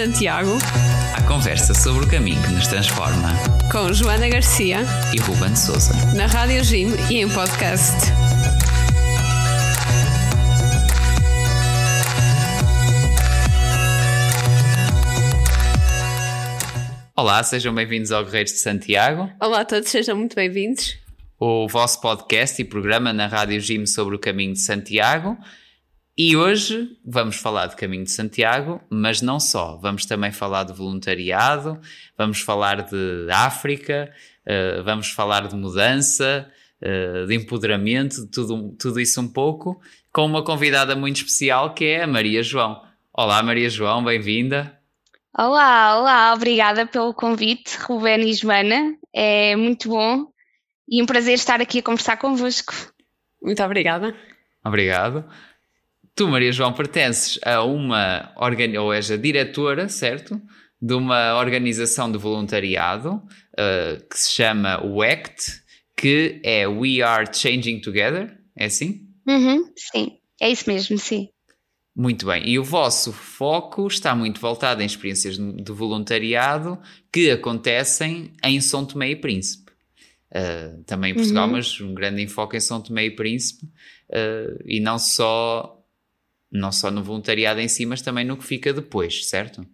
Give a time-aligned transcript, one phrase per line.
[0.00, 0.56] Santiago.
[1.14, 3.34] À conversa sobre o caminho que nos transforma.
[3.70, 4.78] Com Joana Garcia.
[5.14, 5.92] E Ruben Souza.
[6.16, 7.98] Na Rádio Jim e em podcast.
[17.14, 19.30] Olá, sejam bem-vindos ao Guerreiros de Santiago.
[19.38, 20.96] Olá a todos, sejam muito bem-vindos.
[21.38, 25.36] O vosso podcast e programa na Rádio Jim sobre o caminho de Santiago.
[26.22, 29.78] E hoje vamos falar de Caminho de Santiago, mas não só.
[29.78, 31.80] Vamos também falar de voluntariado,
[32.14, 34.12] vamos falar de África,
[34.46, 36.46] uh, vamos falar de mudança,
[36.82, 39.80] uh, de empoderamento, de tudo, tudo isso um pouco,
[40.12, 42.84] com uma convidada muito especial que é a Maria João.
[43.14, 44.78] Olá, Maria João, bem-vinda.
[45.34, 48.94] Olá, olá, obrigada pelo convite, Rubén e Joana.
[49.10, 50.26] É muito bom
[50.86, 52.74] e um prazer estar aqui a conversar convosco.
[53.42, 54.14] Muito obrigada.
[54.62, 55.24] Obrigado.
[56.20, 58.30] Tu, Maria João, pertences a uma
[58.78, 60.38] ou és a diretora, certo?
[60.78, 65.62] De uma organização de voluntariado uh, que se chama WECT,
[65.96, 69.08] que é We Are Changing Together, é assim?
[69.26, 71.30] Uhum, sim, é isso mesmo, sim.
[71.96, 76.78] Muito bem, e o vosso foco está muito voltado em experiências de voluntariado
[77.10, 79.72] que acontecem em São Tomé e Príncipe.
[80.30, 81.52] Uh, também em Portugal, uhum.
[81.52, 85.79] mas um grande enfoque em São Tomé e Príncipe, uh, e não só
[86.50, 89.66] não só no voluntariado em si, mas também no que fica depois, certo?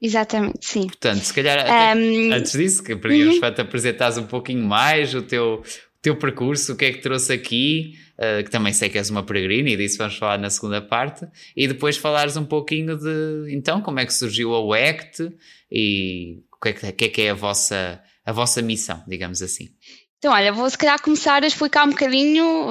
[0.00, 0.86] Exatamente, sim.
[0.86, 2.32] Portanto, se calhar um...
[2.32, 3.52] antes disso, que podíamos uhum.
[3.52, 7.32] te apresentares um pouquinho mais o teu, o teu percurso, o que é que trouxe
[7.32, 10.82] aqui, uh, que também sei que és uma peregrina e disso vamos falar na segunda
[10.82, 15.32] parte, e depois falares um pouquinho de então como é que surgiu a WECT
[15.70, 19.40] e o que é que, que, é, que é a vossa, a vossa missão, digamos
[19.40, 19.70] assim.
[20.18, 22.70] Então, olha, vou se calhar começar a explicar um bocadinho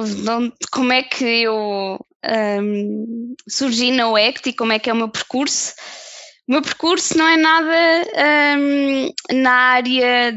[0.72, 2.04] como é que eu
[2.60, 5.74] um, surgi na UECT e como é que é o meu percurso.
[6.48, 10.32] O meu percurso não é nada um, na área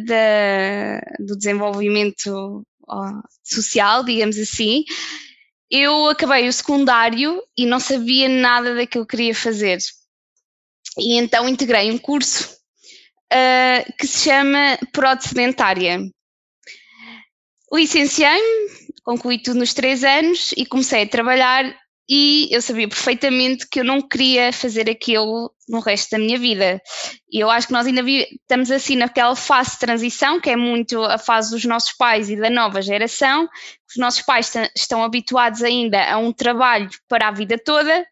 [1.19, 2.65] do desenvolvimento
[3.43, 4.83] social, digamos assim.
[5.69, 9.79] Eu acabei o secundário e não sabia nada daquilo que queria fazer.
[10.97, 12.57] E então integrei um curso
[13.33, 15.99] uh, que se chama Prodesedentária.
[17.71, 21.63] Licenciei-me, concluí tudo nos três anos e comecei a trabalhar
[22.09, 26.81] e eu sabia perfeitamente que eu não queria fazer aquilo no resto da minha vida.
[27.31, 31.01] E eu acho que nós ainda estamos assim naquela fase de transição, que é muito
[31.03, 33.47] a fase dos nossos pais e da nova geração.
[33.89, 38.05] Os nossos pais estão habituados ainda a um trabalho para a vida toda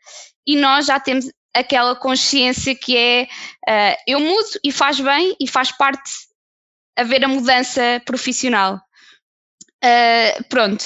[0.47, 3.23] e nós já temos aquela consciência que é
[3.67, 6.09] uh, eu mudo e faz bem e faz parte
[6.97, 8.79] haver a mudança profissional.
[9.85, 10.84] Uh, pronto.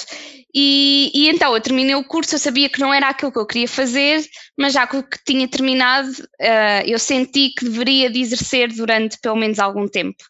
[0.54, 3.46] E, e, então eu terminei o curso, eu sabia que não era aquilo que eu
[3.46, 4.24] queria fazer,
[4.58, 9.58] mas já que tinha terminado, uh, eu senti que deveria de exercer durante pelo menos
[9.60, 10.22] algum tempo.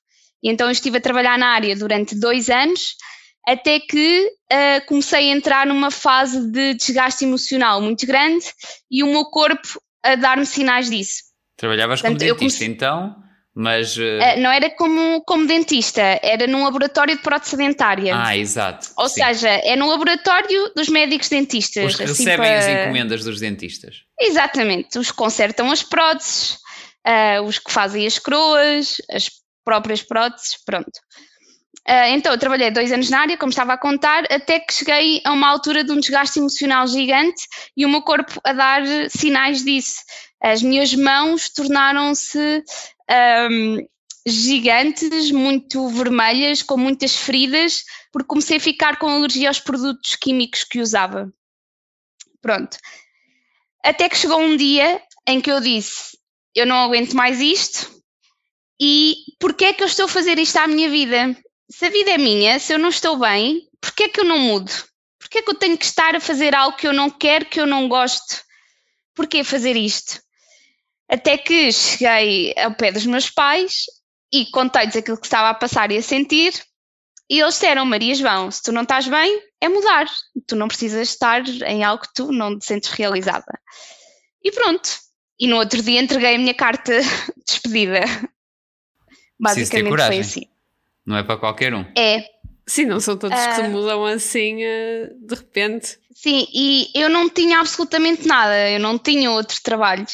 [0.43, 2.97] E então eu estive a trabalhar na área durante dois anos,
[3.47, 8.45] até que uh, comecei a entrar numa fase de desgaste emocional muito grande
[8.91, 11.23] e o meu corpo a dar-me sinais disso.
[11.57, 12.69] Trabalhavas Portanto, como dentista, comecei...
[12.69, 13.30] então?
[13.55, 13.97] Mas.
[13.97, 14.19] Uh...
[14.39, 18.15] Não era como, como dentista, era num laboratório de prótese dentária.
[18.17, 18.89] Ah, exato.
[18.97, 19.23] Ou sim.
[19.23, 21.85] seja, é no laboratório dos médicos dentistas.
[21.85, 22.59] Os que assim recebem para...
[22.59, 24.03] as encomendas dos dentistas.
[24.21, 26.59] Exatamente, os que consertam as próteses,
[27.07, 29.31] uh, os que fazem as coroas, as
[29.65, 30.93] próprias próteses, pronto.
[32.13, 35.33] Então, eu trabalhei dois anos na área, como estava a contar, até que cheguei a
[35.33, 37.43] uma altura de um desgaste emocional gigante
[37.77, 39.97] e o meu corpo a dar sinais disso.
[40.41, 42.63] As minhas mãos tornaram-se
[43.11, 43.79] um,
[44.27, 50.65] gigantes, muito vermelhas, com muitas feridas, porque comecei a ficar com alergia aos produtos químicos
[50.65, 51.33] que usava.
[52.41, 52.77] Pronto.
[53.85, 56.19] Até que chegou um dia em que eu disse:
[56.55, 58.03] Eu não aguento mais isto,
[58.81, 61.37] e porquê é que eu estou a fazer isto à minha vida?
[61.71, 64.39] Se a vida é minha, se eu não estou bem, porquê é que eu não
[64.39, 64.73] mudo?
[65.19, 67.61] Porquê é que eu tenho que estar a fazer algo que eu não quero, que
[67.61, 68.43] eu não gosto?
[69.15, 70.21] Porquê fazer isto?
[71.11, 73.87] Até que cheguei ao pé dos meus pais
[74.33, 76.55] e contei-lhes aquilo que estava a passar e a sentir.
[77.29, 80.07] E eles disseram: Maria João, se tu não estás bem, é mudar.
[80.47, 83.59] Tu não precisas estar em algo que tu não te sentes realizada.
[84.43, 84.89] E pronto.
[85.39, 88.01] E no outro dia entreguei a minha carta de despedida.
[89.39, 90.47] Basicamente foi assim.
[91.05, 91.85] Não é para qualquer um.
[91.97, 92.25] É.
[92.67, 95.99] Sim, não são todos uh, que mudam assim uh, de repente.
[96.15, 100.07] Sim, e eu não tinha absolutamente nada, eu não tinha outro trabalho.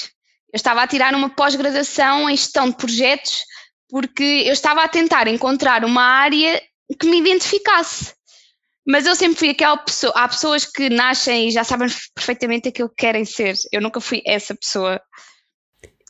[0.56, 3.44] Eu estava a tirar uma pós-graduação em gestão de projetos
[3.90, 6.62] porque eu estava a tentar encontrar uma área
[6.98, 8.14] que me identificasse.
[8.86, 10.14] Mas eu sempre fui aquela pessoa.
[10.16, 13.54] Há pessoas que nascem e já sabem perfeitamente aquilo que querem ser.
[13.70, 14.98] Eu nunca fui essa pessoa.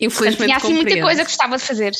[0.00, 1.92] Infelizmente, tinha assim muita coisa que gostava de fazer.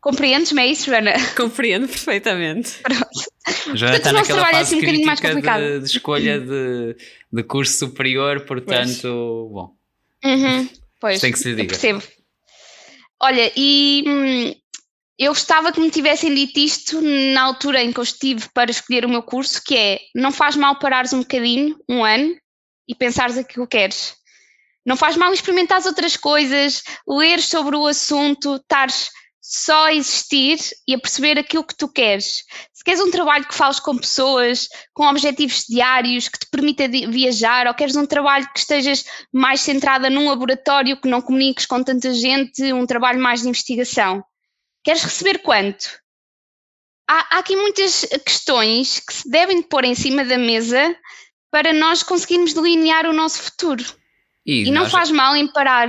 [0.00, 1.12] Compreendes-me, é isso, Joana?
[1.36, 2.78] Compreendo perfeitamente.
[2.80, 3.76] Pronto.
[3.76, 5.60] Joana está naquela fase assim, um crítica mais complicado.
[5.60, 6.96] De, de escolha de,
[7.30, 9.52] de, curso superior, portanto, pois.
[9.52, 9.76] bom.
[10.24, 10.68] Uhum,
[11.00, 11.68] pois, tem que se diga.
[11.68, 12.02] percebo.
[13.20, 14.54] Olha, e hum,
[15.18, 19.04] eu gostava que me tivessem dito isto na altura em que eu estive para escolher
[19.04, 22.36] o meu curso, que é, não faz mal parares um bocadinho, um ano,
[22.86, 24.14] e pensares aquilo que queres.
[24.84, 29.10] Não faz mal experimentar outras coisas, ler sobre o assunto, estares
[29.40, 32.44] só a existir e a perceber aquilo que tu queres.
[32.86, 37.74] Queres um trabalho que fales com pessoas, com objetivos diários, que te permita viajar, ou
[37.74, 42.72] queres um trabalho que estejas mais centrada num laboratório, que não comuniques com tanta gente,
[42.72, 44.24] um trabalho mais de investigação.
[44.84, 45.98] Queres receber quanto?
[47.10, 50.96] Há, há aqui muitas questões que se devem pôr em cima da mesa
[51.50, 53.84] para nós conseguirmos delinear o nosso futuro.
[54.46, 54.92] E, e não nós...
[54.92, 55.88] faz mal em parar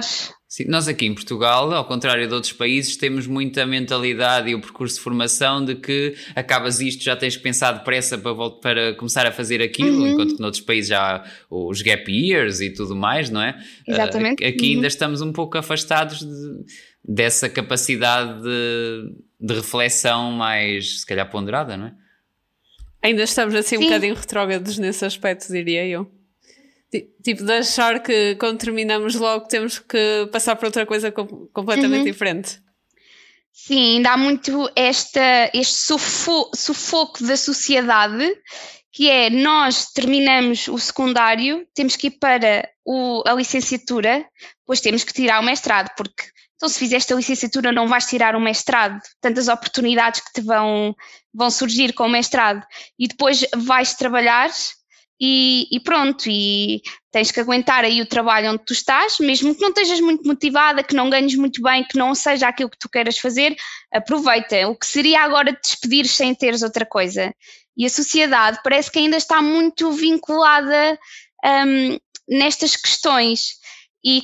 [0.57, 4.59] Sim, nós aqui em Portugal, ao contrário de outros países, temos muita mentalidade e o
[4.59, 9.27] percurso de formação de que acabas isto, já tens que pensar depressa para, para começar
[9.27, 10.07] a fazer aquilo, uhum.
[10.07, 13.56] enquanto que noutros países já há os gap years e tudo mais, não é?
[13.88, 14.44] Exatamente.
[14.44, 14.75] Uh, aqui uhum.
[14.77, 16.65] ainda estamos um pouco afastados de,
[17.07, 21.94] dessa capacidade de, de, reflexão mais, se calhar, ponderada, não é?
[23.03, 23.83] Ainda estamos assim Sim.
[23.83, 26.16] um bocadinho retrógrados nesse aspecto, diria eu.
[26.89, 32.06] Tipo, de achar que quando terminamos logo temos que passar para outra coisa completamente uhum.
[32.06, 32.62] diferente.
[33.51, 38.24] Sim, ainda há muito esta, este sufo, sufoco da sociedade,
[38.92, 44.25] que é nós terminamos o secundário, temos que ir para o, a licenciatura,
[44.60, 46.24] depois temos que tirar o mestrado, porque
[46.56, 50.95] então se fizeste a licenciatura não vais tirar o mestrado, tantas oportunidades que te vão,
[51.34, 52.66] vão surgir com o mestrado,
[52.98, 54.50] e depois vais trabalhar
[55.19, 56.81] e, e, pronto, e
[57.11, 60.83] tens que aguentar aí o trabalho onde tu estás, mesmo que não estejas muito motivada,
[60.83, 63.55] que não ganhes muito bem, que não seja aquilo que tu queiras fazer,
[63.91, 64.67] aproveita.
[64.67, 67.33] O que seria agora te despedir sem teres outra coisa?
[67.75, 70.99] E a sociedade parece que ainda está muito vinculada
[71.43, 71.97] um,
[72.27, 73.55] nestas questões
[74.05, 74.21] e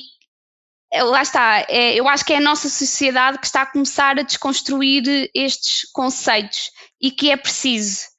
[0.92, 4.18] eh, lá está, é, eu acho que é a nossa sociedade que está a começar
[4.18, 6.70] a desconstruir estes conceitos
[7.00, 8.13] e que é preciso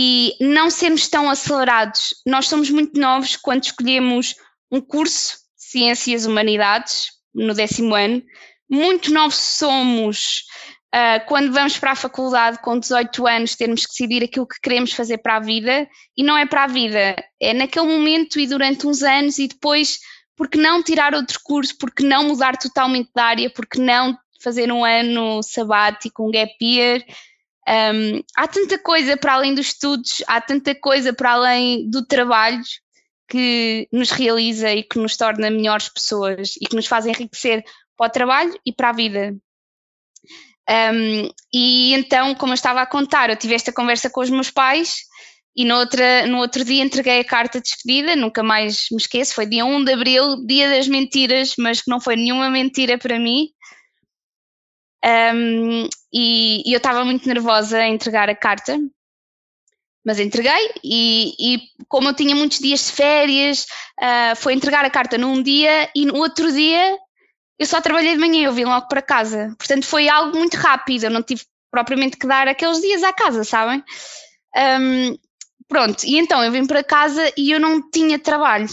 [0.00, 2.14] e não sermos tão acelerados.
[2.24, 4.36] Nós somos muito novos quando escolhemos
[4.70, 8.22] um curso Ciências Humanidades no décimo ano,
[8.70, 10.44] muito novos somos
[10.94, 14.92] uh, quando vamos para a faculdade com 18 anos, termos que decidir aquilo que queremos
[14.92, 15.88] fazer para a vida.
[16.16, 19.98] E não é para a vida, é naquele momento e durante uns anos e depois,
[20.36, 24.84] porque não tirar outro curso, porque não mudar totalmente de área, porque não fazer um
[24.84, 27.02] ano sabático, um gap year
[27.68, 32.62] um, há tanta coisa para além dos estudos, há tanta coisa para além do trabalho
[33.28, 37.62] que nos realiza e que nos torna melhores pessoas e que nos faz enriquecer
[37.94, 39.36] para o trabalho e para a vida.
[40.70, 44.50] Um, e então, como eu estava a contar, eu tive esta conversa com os meus
[44.50, 45.02] pais
[45.54, 49.34] e no, outra, no outro dia entreguei a carta de despedida, nunca mais me esqueço,
[49.34, 53.18] foi dia 1 de abril, dia das mentiras, mas que não foi nenhuma mentira para
[53.18, 53.48] mim.
[55.04, 58.78] Um, e, e, eu estava muito nervosa a entregar a carta,
[60.04, 63.66] mas entreguei e, e como eu tinha muitos dias de férias,
[64.00, 66.98] uh, foi entregar a carta num dia e no outro dia
[67.58, 69.54] eu só trabalhei de manhã, eu vim logo para casa.
[69.58, 73.44] Portanto, foi algo muito rápido, eu não tive propriamente que dar aqueles dias à casa,
[73.44, 73.82] sabem?
[74.56, 75.18] Um,
[75.66, 78.68] pronto, e então eu vim para casa e eu não tinha trabalho.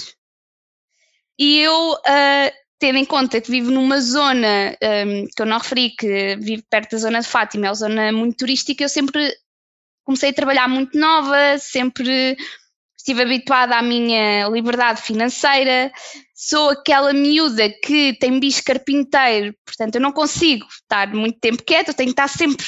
[1.38, 4.78] E eu uh, tendo em conta que vivo numa zona
[5.08, 8.12] um, que eu não referi, que vivo perto da zona de Fátima, é uma zona
[8.12, 9.36] muito turística, eu sempre
[10.04, 12.38] comecei a trabalhar muito nova, sempre
[12.96, 15.92] estive habituada à minha liberdade financeira,
[16.36, 21.90] sou aquela miúda que tem bicho carpinteiro, portanto eu não consigo estar muito tempo quieta,
[21.90, 22.68] eu tenho que estar sempre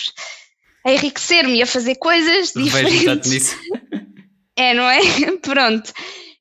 [0.84, 3.56] a enriquecer-me e a fazer coisas diferentes.
[4.56, 5.00] É, não é?
[5.44, 5.94] Pronto.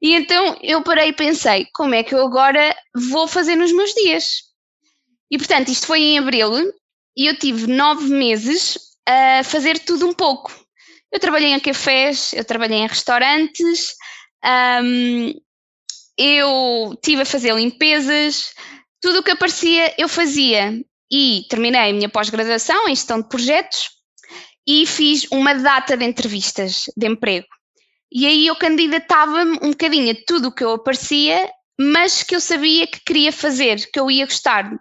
[0.06, 2.72] E então eu parei e pensei, como é que eu agora
[3.10, 4.44] vou fazer nos meus dias?
[5.28, 6.52] E portanto, isto foi em abril
[7.16, 10.54] e eu tive nove meses a fazer tudo um pouco.
[11.10, 13.96] Eu trabalhei em cafés, eu trabalhei em restaurantes,
[14.84, 15.32] um,
[16.16, 18.54] eu tive a fazer limpezas,
[19.00, 20.84] tudo o que aparecia eu fazia.
[21.10, 23.90] E terminei a minha pós-graduação em gestão de projetos
[24.64, 27.55] e fiz uma data de entrevistas de emprego.
[28.18, 32.40] E aí eu candidatava-me um bocadinho a tudo o que eu aparecia, mas que eu
[32.40, 34.72] sabia que queria fazer, que eu ia gostar.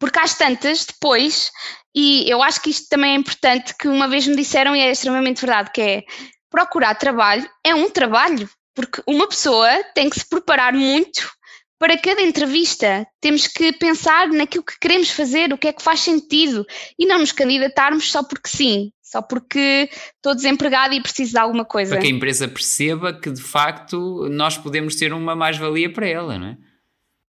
[0.00, 1.50] Porque às tantas, depois,
[1.94, 4.90] e eu acho que isto também é importante, que uma vez me disseram, e é
[4.90, 6.02] extremamente verdade, que é
[6.48, 11.30] procurar trabalho é um trabalho, porque uma pessoa tem que se preparar muito
[11.78, 16.00] para cada entrevista temos que pensar naquilo que queremos fazer, o que é que faz
[16.00, 16.64] sentido
[16.98, 21.64] e não nos candidatarmos só porque sim, só porque estou desempregado e preciso de alguma
[21.64, 21.94] coisa.
[21.94, 26.36] Para que a empresa perceba que de facto nós podemos ser uma mais-valia para ela,
[26.36, 26.56] não é?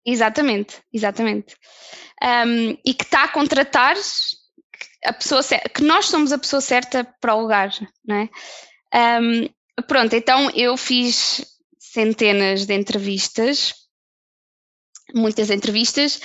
[0.06, 1.54] Exatamente, exatamente.
[2.22, 3.96] Um, e que está a contratar
[5.04, 5.42] a pessoa
[5.74, 7.70] que nós somos a pessoa certa para o lugar,
[8.02, 9.20] não é?
[9.20, 11.44] Um, pronto, então eu fiz
[11.78, 13.74] centenas de entrevistas,
[15.14, 16.18] muitas entrevistas,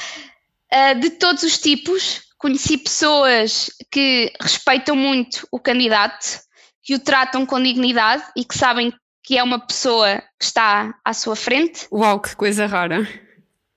[0.71, 2.28] uh, de todos os tipos.
[2.39, 6.39] Conheci pessoas que respeitam muito o candidato,
[6.81, 11.13] que o tratam com dignidade e que sabem que é uma pessoa que está à
[11.13, 11.85] sua frente.
[11.91, 13.05] Uau, que coisa rara!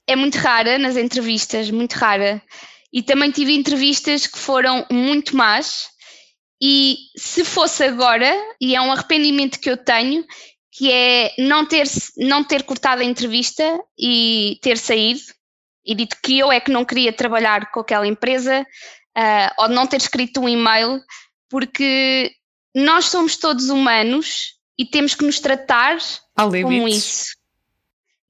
[0.06, 2.40] É muito rara nas entrevistas, muito rara.
[2.92, 5.88] E também tive entrevistas que foram muito más.
[6.62, 10.24] E se fosse agora, e é um arrependimento que eu tenho,
[10.70, 15.20] que é não ter, não ter cortado a entrevista e ter saído
[15.84, 18.66] e dito que eu é que não queria trabalhar com aquela empresa
[19.16, 21.00] uh, ou não ter escrito um e-mail,
[21.48, 22.32] porque
[22.74, 25.98] nós somos todos humanos e temos que nos tratar
[26.36, 27.36] como isso.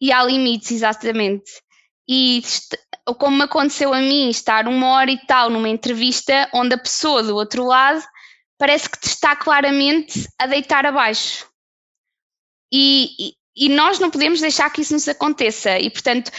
[0.01, 1.51] E há limites, exatamente.
[2.09, 2.43] E
[3.19, 7.23] como me aconteceu a mim, estar uma hora e tal numa entrevista onde a pessoa
[7.23, 8.03] do outro lado
[8.59, 11.47] parece que te está claramente a deitar abaixo.
[12.73, 15.79] E, e, nós não podemos deixar que isso nos aconteça.
[15.79, 16.31] E, portanto,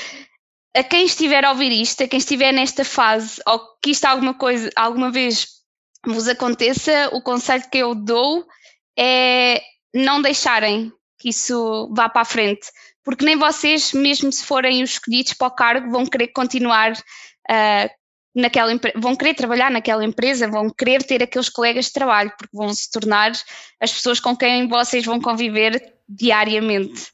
[0.75, 4.33] a quem estiver a ouvir isto, a quem estiver nesta fase, ou que isto alguma
[4.33, 5.47] coisa, alguma vez
[6.05, 8.45] vos aconteça, o conselho que eu dou
[8.97, 9.61] é
[9.93, 12.67] não deixarem que isso vá para a frente,
[13.03, 17.89] porque nem vocês, mesmo se forem os escolhidos para o cargo, vão querer continuar uh,
[18.35, 22.73] naquela vão querer trabalhar naquela empresa, vão querer ter aqueles colegas de trabalho, porque vão
[22.73, 23.31] se tornar
[23.79, 27.12] as pessoas com quem vocês vão conviver diariamente.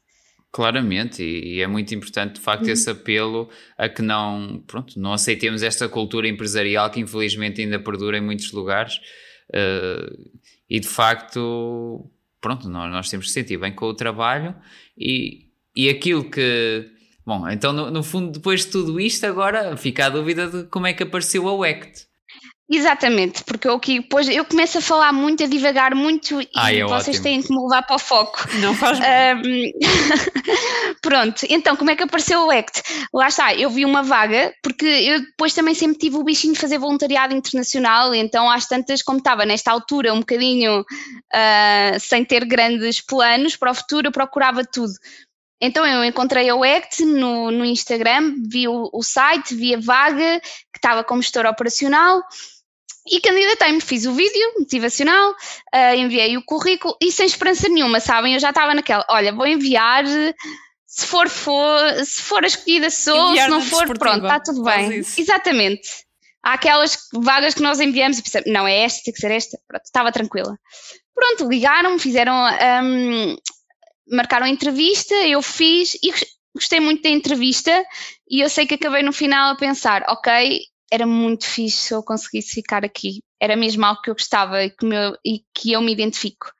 [0.52, 2.72] Claramente, e, é muito importante de facto uhum.
[2.72, 8.18] esse apelo a que não, pronto, não aceitemos esta cultura empresarial que infelizmente ainda perdura
[8.18, 8.96] em muitos lugares
[9.50, 10.30] uh,
[10.68, 14.56] e de facto, pronto, nós, nós temos que sentir bem com o trabalho
[14.98, 16.90] e, e aquilo que
[17.24, 20.88] Bom, então no, no, fundo, depois de tudo isto, agora fica a dúvida de como
[20.88, 22.09] é que apareceu a WECT.
[22.72, 26.78] Exatamente, porque eu, que, depois, eu começo a falar muito, a divagar muito ah, e
[26.78, 27.22] é vocês ótimo.
[27.24, 28.46] têm que me levar para o foco.
[28.60, 29.02] Não faz um,
[31.02, 32.80] Pronto, então como é que apareceu o ACT?
[33.12, 36.60] Lá está, eu vi uma vaga, porque eu depois também sempre tive o bichinho de
[36.60, 42.44] fazer voluntariado internacional, então às tantas, como estava nesta altura um bocadinho uh, sem ter
[42.44, 44.92] grandes planos para o futuro, eu procurava tudo.
[45.60, 50.40] Então eu encontrei a WECT no, no Instagram, vi o, o site, vi a vaga
[50.40, 52.22] que estava como gestora operacional
[53.06, 58.34] e candidatei-me, fiz o vídeo motivacional, uh, enviei o currículo e sem esperança nenhuma, sabem?
[58.34, 60.04] Eu já estava naquela, olha, vou enviar,
[60.86, 64.62] se for, for se for a escolhida sou, enviar se não for, pronto, está tudo
[64.62, 64.98] bem.
[65.16, 65.88] Exatamente.
[66.42, 69.58] Há aquelas vagas que nós enviamos e pensamos, não, é esta, tem que ser esta,
[69.68, 70.58] pronto, estava tranquila.
[71.14, 72.34] Pronto, ligaram, fizeram
[72.82, 73.36] um,
[74.10, 76.12] marcaram a entrevista, eu fiz e
[76.54, 77.84] gostei muito da entrevista
[78.28, 82.02] e eu sei que acabei no final a pensar, ok, era muito fixe se eu
[82.02, 83.22] conseguisse ficar aqui.
[83.40, 86.52] Era mesmo algo que eu gostava e que, meu, e que eu me identifico.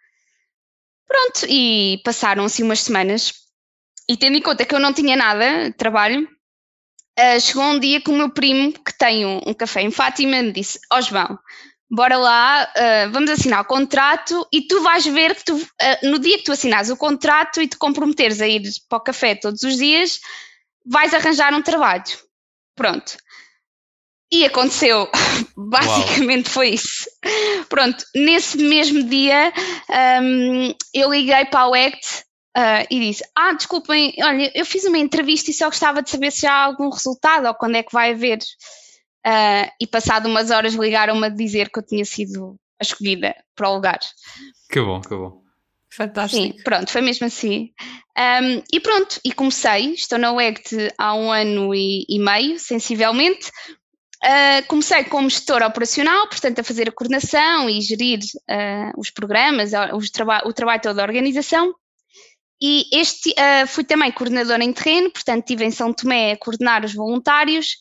[1.07, 3.33] Pronto, e passaram assim umas semanas
[4.11, 6.29] e tendo em conta que eu não tinha nada trabalho,
[7.19, 10.43] uh, chegou um dia que o meu primo, que tem um, um café em Fátima,
[10.43, 11.39] me disse, ó oh, João,
[11.89, 16.19] bora lá, uh, vamos assinar o contrato e tu vais ver que tu, uh, no
[16.19, 19.63] dia que tu assinares o contrato e te comprometeres a ir para o café todos
[19.63, 20.19] os dias,
[20.85, 22.03] vais arranjar um trabalho.
[22.75, 23.17] Pronto.
[24.33, 25.09] E aconteceu,
[25.57, 26.55] basicamente Uau.
[26.55, 27.09] foi isso.
[27.69, 29.53] Pronto, nesse mesmo dia
[30.23, 32.25] um, eu liguei para o ACT
[32.57, 36.31] uh, e disse: Ah, desculpem, olha, eu fiz uma entrevista e só gostava de saber
[36.31, 38.39] se há algum resultado ou quando é que vai haver.
[39.27, 43.69] Uh, e passado umas horas ligaram-me a dizer que eu tinha sido a escolhida para
[43.69, 43.99] o lugar.
[44.71, 45.43] Que bom, que bom.
[45.93, 46.43] Fantástico.
[46.43, 47.71] Sim, pronto, foi mesmo assim.
[48.17, 53.51] Um, e pronto, e comecei, estou na WEGT há um ano e, e meio, sensivelmente.
[54.23, 59.71] Uh, comecei como gestora operacional, portanto, a fazer a coordenação e gerir uh, os programas,
[59.95, 61.75] os traba o trabalho todo da organização.
[62.61, 66.85] E este, uh, fui também coordenadora em terreno, portanto, estive em São Tomé a coordenar
[66.85, 67.77] os voluntários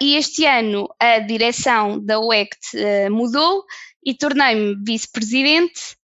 [0.00, 3.64] e este ano a direção da UECT mudou
[4.04, 5.96] e tornei-me vice-presidente.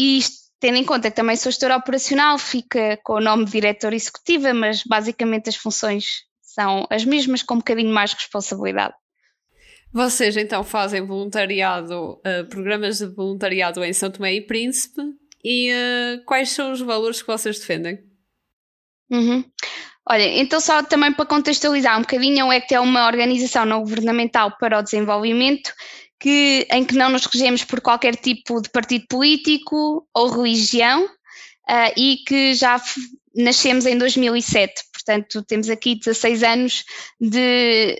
[0.00, 0.18] E
[0.58, 4.52] tendo em conta que também sou gestora operacional, fica com o nome de diretora executiva,
[4.52, 6.24] mas basicamente as funções
[6.54, 8.94] são as mesmas, com um bocadinho mais responsabilidade.
[9.92, 12.18] Vocês então fazem voluntariado,
[12.48, 15.02] programas de voluntariado em São Tomé e Príncipe,
[15.44, 15.70] e
[16.24, 17.98] quais são os valores que vocês defendem?
[19.10, 19.44] Uhum.
[20.08, 24.56] Olha, então só também para contextualizar um bocadinho, a ECT é uma organização não governamental
[24.58, 25.72] para o desenvolvimento
[26.18, 31.92] que, em que não nos regemos por qualquer tipo de partido político ou religião uh,
[31.96, 32.80] e que já
[33.34, 34.72] nascemos em 2007,
[35.04, 36.84] portanto temos aqui 16 anos
[37.20, 37.94] de,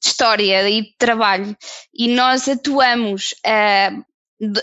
[0.00, 1.56] de história e de trabalho
[1.94, 4.04] e nós atuamos uh,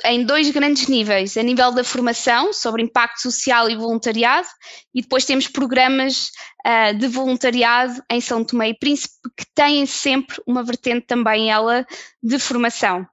[0.06, 4.48] em dois grandes níveis, a nível da formação sobre impacto social e voluntariado,
[4.94, 6.32] e depois temos programas
[6.66, 11.86] uh, de voluntariado em São Tomé e Príncipe que têm sempre uma vertente também ela
[12.24, 13.06] de formação.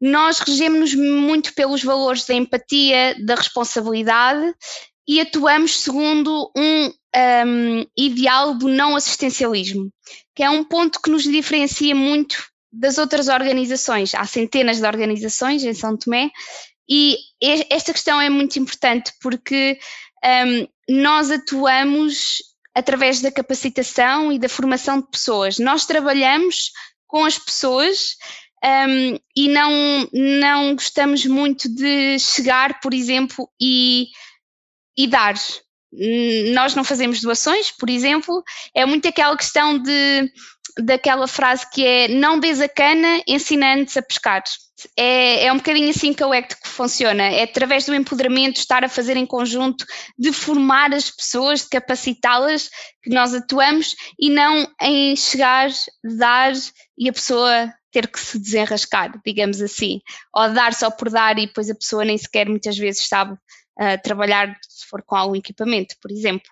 [0.00, 4.54] Nós regemos-nos muito pelos valores da empatia, da responsabilidade
[5.06, 9.90] e atuamos segundo um, um ideal do não assistencialismo,
[10.34, 14.14] que é um ponto que nos diferencia muito das outras organizações.
[14.14, 16.30] Há centenas de organizações em São Tomé
[16.88, 17.16] e
[17.70, 19.78] esta questão é muito importante porque
[20.24, 22.38] um, nós atuamos
[22.74, 25.58] através da capacitação e da formação de pessoas.
[25.58, 26.70] Nós trabalhamos
[27.06, 28.16] com as pessoas
[28.62, 34.08] um, e não, não gostamos muito de chegar, por exemplo, e,
[34.96, 35.34] e dar.
[36.52, 38.42] Nós não fazemos doações, por exemplo,
[38.74, 40.30] é muito aquela questão de
[40.78, 44.42] daquela frase que é não des a cana, ensina-nos a pescar.
[44.94, 48.88] É, é um bocadinho assim que o ECT funciona, é através do empoderamento, estar a
[48.88, 49.86] fazer em conjunto,
[50.18, 52.68] de formar as pessoas, de capacitá-las,
[53.02, 55.70] que nós atuamos e não em chegar,
[56.18, 56.52] dar
[56.98, 60.00] e a pessoa ter que se desenrascar, digamos assim,
[60.34, 63.34] ou dar só por dar e depois a pessoa nem sequer muitas vezes sabe
[63.78, 66.50] uh, trabalhar se for com algum equipamento, por exemplo.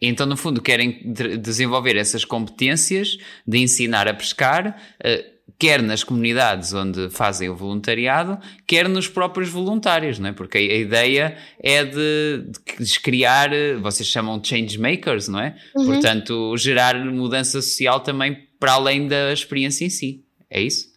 [0.00, 5.24] Então, no fundo, querem desenvolver essas competências de ensinar a pescar, eh,
[5.58, 10.32] quer nas comunidades onde fazem o voluntariado, quer nos próprios voluntários, não é?
[10.32, 12.44] Porque a, ideia é de,
[12.78, 15.56] de criar, vocês chamam de change makers, não é?
[15.74, 15.86] Uhum.
[15.86, 20.24] Portanto, gerar mudança social também para além da experiência em si.
[20.50, 20.93] É isso?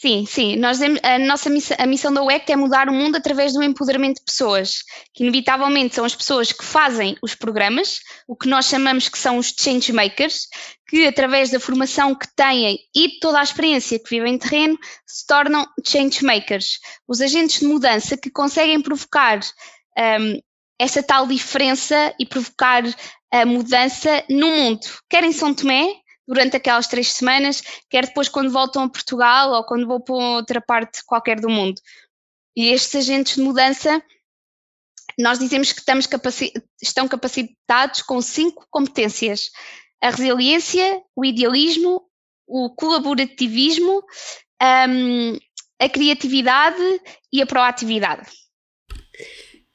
[0.00, 0.56] Sim, sim.
[0.56, 4.16] Nós, a nossa missão, a missão da UEC é mudar o mundo através do empoderamento
[4.16, 4.82] de pessoas,
[5.12, 9.36] que inevitavelmente são as pessoas que fazem os programas, o que nós chamamos que são
[9.36, 10.48] os change makers,
[10.88, 14.78] que através da formação que têm e de toda a experiência que vivem em terreno,
[15.06, 19.38] se tornam change makers, os agentes de mudança que conseguem provocar
[19.98, 20.40] um,
[20.78, 22.84] essa tal diferença e provocar
[23.30, 25.92] a mudança no mundo, quer em São Tomé,
[26.30, 30.60] durante aquelas três semanas, quer depois quando voltam a Portugal ou quando vou para outra
[30.60, 31.74] parte qualquer do mundo.
[32.56, 34.00] E estes agentes de mudança,
[35.18, 39.50] nós dizemos que estamos capaci estão capacitados com cinco competências:
[40.00, 42.08] a resiliência, o idealismo,
[42.46, 44.00] o colaborativismo,
[44.88, 45.36] um,
[45.80, 47.00] a criatividade
[47.32, 48.30] e a proatividade.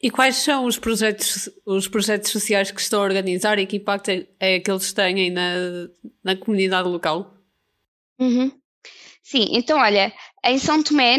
[0.06, 4.10] E quais são os projetos, os projetos sociais que estão a organizar e que impacto
[4.10, 5.89] é, é que eles têm na,
[6.24, 7.34] na comunidade local?
[8.20, 8.52] Uhum.
[9.24, 10.13] Sim, então olha,
[10.46, 11.18] em São Tomé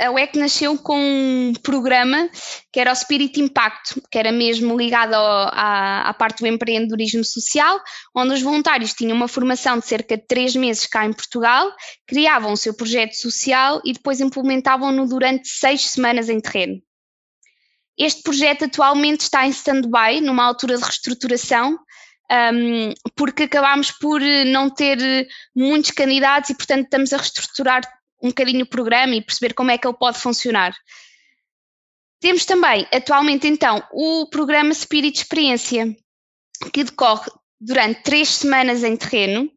[0.00, 2.28] a, UEC nasceu com um programa
[2.72, 7.24] que era o Spirit Impacto, que era mesmo ligado ao, à, à, parte do empreendedorismo
[7.24, 7.80] social,
[8.12, 11.70] onde os voluntários tinham uma formação de cerca de três meses cá em Portugal,
[12.08, 16.82] criavam o seu projeto social e depois implementavam-no durante seis semanas em terreno.
[17.98, 21.78] Este projeto atualmente está em stand-by, numa altura de reestruturação,
[22.30, 27.82] um, porque acabámos por eh, não ter eh, muitos candidatos e, portanto, estamos a reestruturar
[28.22, 30.74] um bocadinho o programa e perceber como é que ele pode funcionar.
[32.20, 35.94] Temos também, atualmente, então, o programa Spirit Experiência,
[36.72, 37.30] que decorre
[37.60, 39.50] durante três semanas em terreno,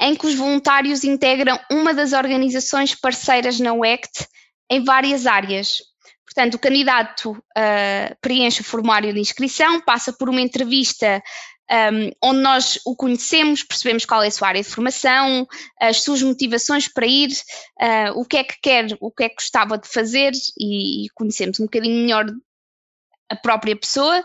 [0.00, 4.26] em que os voluntários integram uma das organizações parceiras na UECT
[4.70, 5.78] em várias áreas.
[6.34, 11.22] Portanto, o candidato uh, preenche o formulário de inscrição, passa por uma entrevista
[11.70, 15.46] um, onde nós o conhecemos, percebemos qual é a sua área de formação,
[15.78, 17.30] as suas motivações para ir,
[17.80, 21.60] uh, o que é que quer, o que é que gostava de fazer e, conhecemos
[21.60, 22.26] um bocadinho melhor
[23.30, 24.24] a própria pessoa.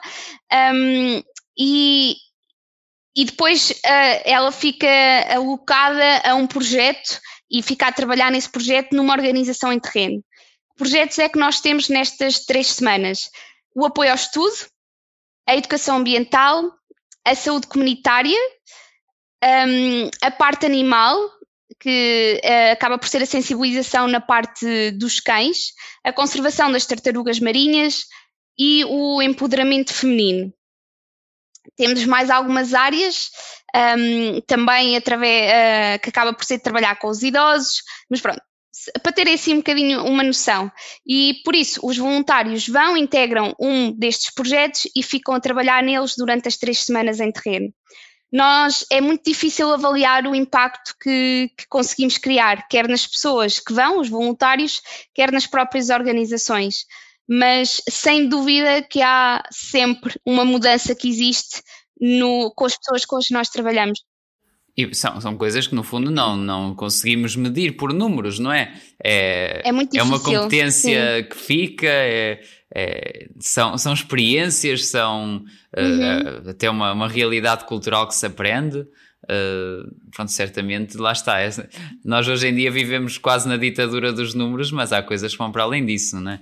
[0.73, 1.21] Um,
[1.57, 2.15] e,
[3.17, 4.87] e depois uh, ela fica
[5.29, 7.19] alocada a um projeto
[7.51, 10.23] e fica a trabalhar nesse projeto numa organização em terreno
[10.77, 13.29] projetos é que nós temos nestas três semanas?
[13.75, 14.55] O apoio ao estudo,
[15.47, 16.71] a educação ambiental,
[17.25, 18.39] a saúde comunitária,
[19.43, 21.17] um, a parte animal,
[21.79, 27.39] que uh, acaba por ser a sensibilização na parte dos cães, a conservação das tartarugas
[27.39, 28.05] marinhas
[28.57, 30.53] e o empoderamento feminino.
[31.75, 33.29] Temos mais algumas áreas,
[33.75, 38.41] um, também através, uh, que acaba por ser trabalhar com os idosos, mas pronto,
[39.01, 40.71] para terem assim um bocadinho uma noção.
[41.05, 46.15] E por isso, os voluntários vão, integram um destes projetos e ficam a trabalhar neles
[46.17, 47.73] durante as três semanas em terreno.
[48.31, 53.73] nós é muito difícil avaliar o impacto que, que, conseguimos criar, quer nas pessoas que
[53.73, 54.81] vão, os voluntários,
[55.13, 56.85] quer nas próprias organizações.
[57.29, 61.61] Mas sem dúvida que há sempre uma mudança que existe
[61.99, 63.99] no, com as pessoas com as que nós trabalhamos.
[64.77, 68.73] E são, são coisas que no fundo não, não conseguimos medir por números, não é?
[69.03, 71.23] É, é, muito difícil, é uma competência sim.
[71.23, 72.41] que fica, é,
[72.75, 75.43] é, são, são experiências, são
[75.75, 76.45] uhum.
[76.45, 78.85] uh, até uma, uma realidade cultural que se aprende.
[79.23, 81.41] Uh, pronto, certamente lá está.
[81.41, 81.49] É,
[82.05, 85.51] nós hoje em dia vivemos quase na ditadura dos números, mas há coisas que vão
[85.51, 86.39] para além disso, não é?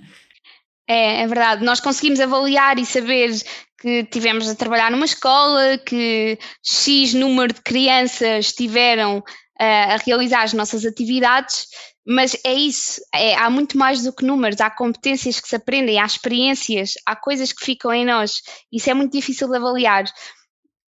[0.88, 1.64] É, é verdade.
[1.64, 3.30] Nós conseguimos avaliar e saber
[3.78, 9.22] que tivemos a trabalhar numa escola, que X número de crianças tiveram uh,
[9.58, 11.66] a realizar as nossas atividades,
[12.06, 15.98] mas é isso, é, há muito mais do que números, há competências que se aprendem,
[15.98, 18.42] há experiências, há coisas que ficam em nós.
[18.72, 20.04] Isso é muito difícil de avaliar,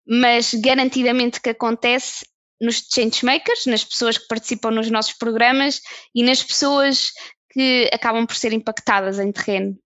[0.06, 2.24] mas garantidamente que acontece
[2.58, 5.80] nos changemakers, nas pessoas que participam nos nossos programas
[6.14, 7.10] e nas pessoas
[7.52, 9.76] que acabam por ser impactadas em terreno.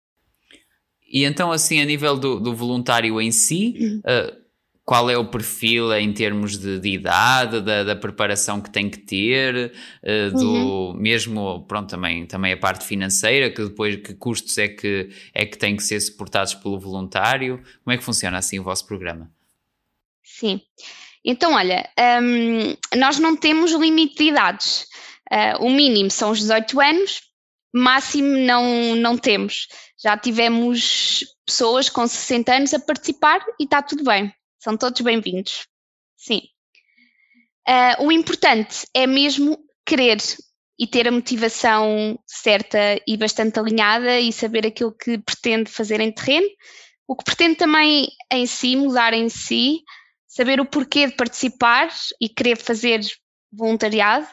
[1.09, 4.35] E então, assim, a nível do, do voluntário em si, uh,
[4.83, 8.99] qual é o perfil em termos de, de idade, da, da, preparação que tem que
[8.99, 9.71] ter,
[10.03, 10.93] uh, do uhum.
[10.93, 15.57] mesmo, pronto, também, também a parte financeira, que depois que custos é que, é que
[15.57, 17.61] têm que ser suportados pelo voluntário?
[17.83, 19.31] Como é que funciona assim o vosso programa?
[20.23, 20.61] Sim.
[21.23, 21.89] Então, olha,
[22.21, 24.87] um, nós não temos limite de idades.
[25.31, 27.21] Uh, o mínimo são os 18 anos,
[27.73, 29.67] máximo não, não temos.
[30.01, 34.33] Já tivemos pessoas com 60 anos a participar e está tudo bem.
[34.59, 35.67] São todos bem-vindos.
[36.15, 36.41] Sim.
[37.67, 40.17] Uh, o importante é mesmo querer
[40.79, 46.11] e ter a motivação certa e bastante alinhada e saber aquilo que pretende fazer em
[46.11, 46.47] terreno.
[47.07, 49.81] O que pretende também em si, mudar em si,
[50.27, 51.89] saber o porquê de participar
[52.21, 53.01] e querer fazer
[53.51, 54.27] voluntariado.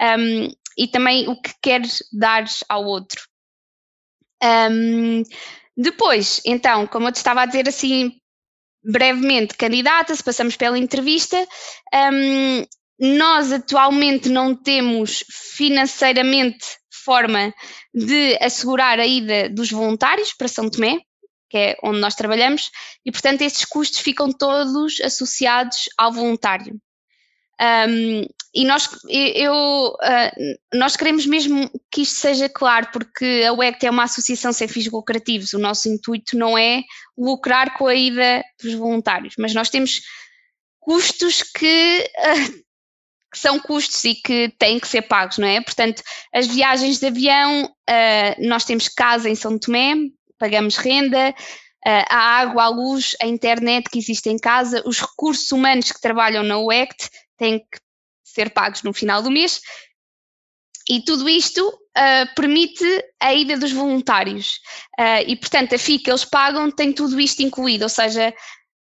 [0.00, 3.22] Um, e também o que queres dar ao outro.
[4.42, 5.22] Um,
[5.76, 8.12] depois, então, como eu te estava a dizer assim
[8.84, 11.36] brevemente, candidata-se, passamos pela entrevista.
[11.94, 12.64] Um,
[12.98, 16.64] nós atualmente não temos financeiramente
[17.04, 17.52] forma
[17.94, 21.00] de assegurar a ida dos voluntários para São Tomé,
[21.50, 22.70] que é onde nós trabalhamos,
[23.04, 26.80] e portanto esses custos ficam todos associados ao voluntário.
[27.62, 33.86] Um, e nós, eu, uh, nós queremos mesmo que isto seja claro, porque a WECT
[33.86, 35.52] é uma associação sem fins lucrativos.
[35.52, 36.82] O nosso intuito não é
[37.16, 40.02] lucrar com a ida dos voluntários, mas nós temos
[40.80, 42.52] custos que, uh,
[43.32, 45.60] que são custos e que têm que ser pagos, não é?
[45.60, 46.02] Portanto,
[46.34, 49.94] as viagens de avião, uh, nós temos casa em São Tomé,
[50.38, 51.32] pagamos renda,
[51.84, 56.44] a água, a luz, a internet que existe em casa, os recursos humanos que trabalham
[56.44, 57.10] na UECT
[57.42, 57.80] têm que
[58.22, 59.60] ser pagos no final do mês.
[60.88, 62.84] E tudo isto uh, permite
[63.20, 64.60] a ida dos voluntários.
[64.98, 68.32] Uh, e, portanto, a FII que eles pagam tem tudo isto incluído, ou seja,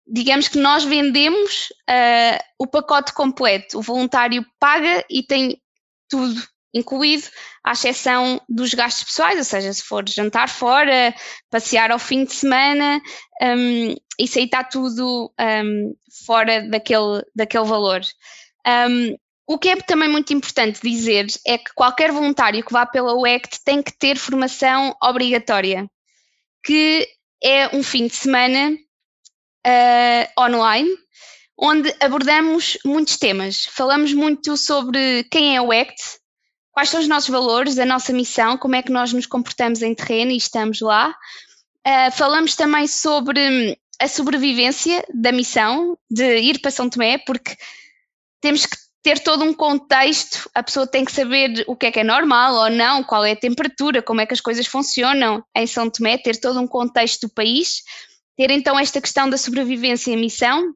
[0.06, 3.78] digamos que nós vendemos uh, o pacote completo.
[3.78, 5.62] O voluntário paga e tem
[6.10, 6.42] tudo
[6.74, 7.28] incluído,
[7.64, 11.14] à exceção dos gastos pessoais, ou seja, se for jantar fora,
[11.50, 13.02] passear ao fim de semana,
[13.42, 18.02] um, isso aí está tudo um, fora daquele, daquele valor.
[18.68, 19.16] Um,
[19.48, 23.64] o que é também muito importante dizer é que qualquer voluntário que vá pela UECT
[23.64, 25.90] tem que ter formação obrigatória,
[26.66, 27.08] que
[27.42, 28.78] é um fim de semana
[29.66, 30.90] uh, online,
[31.58, 33.66] onde abordamos muitos temas.
[33.66, 36.02] Falamos muito sobre quem é a UECT,
[36.74, 39.96] quais são os nossos valores, a nossa missão, como é que nós nos comportamos em
[39.96, 41.16] terreno e estamos lá.
[41.88, 47.56] Uh, falamos também sobre a sobrevivência da missão de ir para São Tomé, porque
[48.42, 52.00] temos que ter todo um contexto, a pessoa tem que saber o que é que
[52.00, 55.66] é normal ou não, qual é a temperatura, como é que as coisas funcionam em
[55.66, 57.84] São Tomé, ter todo um contexto do país,
[58.36, 60.74] ter então esta questão da sobrevivência em missão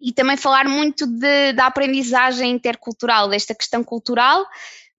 [0.00, 4.44] e também falar muito de, da aprendizagem intercultural, desta questão cultural,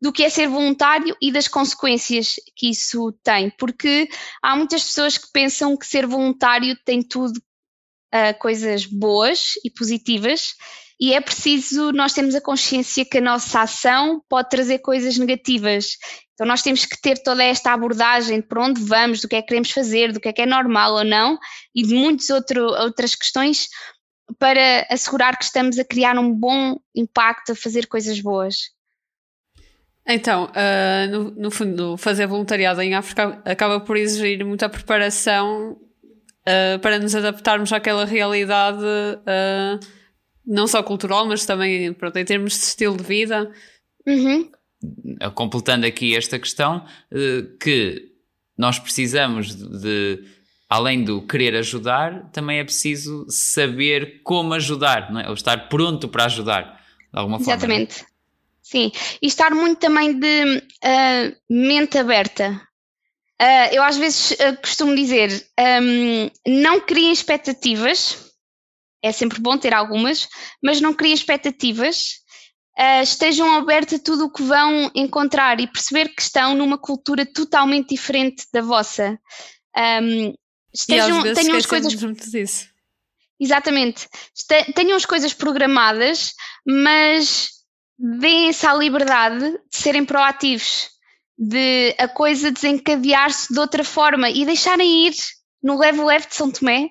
[0.01, 4.07] do que é ser voluntário e das consequências que isso tem, porque
[4.41, 10.55] há muitas pessoas que pensam que ser voluntário tem tudo uh, coisas boas e positivas
[10.99, 15.97] e é preciso nós termos a consciência que a nossa ação pode trazer coisas negativas.
[16.33, 19.41] Então nós temos que ter toda esta abordagem de para onde vamos, do que é
[19.41, 21.37] que queremos fazer, do que é que é normal ou não
[21.75, 23.67] e de muitas outro, outras questões
[24.39, 28.55] para assegurar que estamos a criar um bom impacto, a fazer coisas boas.
[30.05, 36.79] Então, uh, no, no, fundo, fazer voluntariado em África acaba por exigir muita preparação uh,
[36.81, 39.79] para nos adaptarmos àquela realidade uh,
[40.45, 43.51] não só cultural, mas também pronto, em termos de estilo de vida.
[44.05, 44.49] Uhum.
[45.33, 48.11] Completando aqui esta questão, eh, que
[48.57, 50.23] nós precisamos de,
[50.69, 55.27] além do querer ajudar, também é preciso saber como ajudar, não é?
[55.27, 57.53] ou estar pronto para ajudar, de alguma forma.
[57.53, 57.55] É?
[57.55, 58.05] Exatamente.
[58.61, 62.61] Sim, e estar muito também de uh, mente aberta.
[63.41, 68.32] Uh, eu às vezes uh, costumo dizer, um, não criem expectativas,
[69.03, 70.27] é sempre bom ter algumas,
[70.63, 72.23] mas não criem expectativas,
[73.03, 77.89] estejam abertos a tudo o que vão encontrar e perceber que estão numa cultura totalmente
[77.89, 79.19] diferente da vossa.
[79.77, 80.33] Um,
[80.73, 81.93] estejam, tenham as coisas.
[81.93, 82.67] Disso.
[83.39, 84.07] Exatamente.
[84.75, 86.33] Tenham as coisas programadas,
[86.65, 87.49] mas
[87.97, 90.89] deem-se à liberdade de serem proativos,
[91.37, 95.13] de a coisa desencadear-se de outra forma e deixarem ir
[95.61, 96.87] no leve-leve de São Tomé.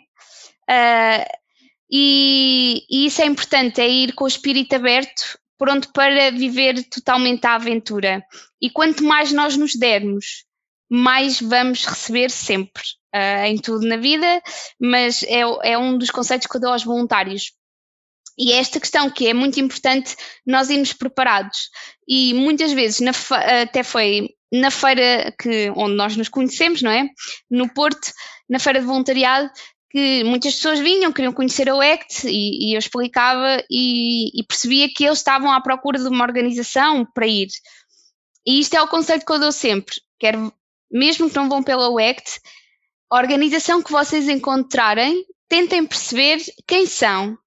[0.69, 1.42] Uh,
[1.95, 7.47] e, e, isso é importante, é ir com o espírito aberto, pronto para viver totalmente
[7.47, 8.25] a aventura.
[8.61, 10.45] E quanto mais nós nos dermos,
[10.91, 12.83] mais vamos receber sempre,
[13.15, 14.43] uh, em tudo na vida,
[14.81, 17.53] mas é, é um dos conceitos que eu dou aos voluntários.
[18.39, 21.69] E é esta questão que é muito importante nós irmos preparados.
[22.09, 23.13] E muitas vezes, na,
[23.63, 27.07] até foi na feira que, onde nós nos conhecemos, não é?
[27.51, 28.11] No Porto,
[28.49, 29.51] na feira de voluntariado,
[29.93, 34.89] que muitas pessoas vinham, queriam conhecer a UECT e, e eu explicava e, e, percebia
[34.93, 37.49] que eles estavam à procura de uma organização para ir.
[38.47, 40.35] E isto é o conceito que eu dou sempre, quer,
[40.91, 42.41] mesmo que não vão pela UECT,
[43.11, 47.39] a organização que vocês encontrarem, tentem perceber quem são,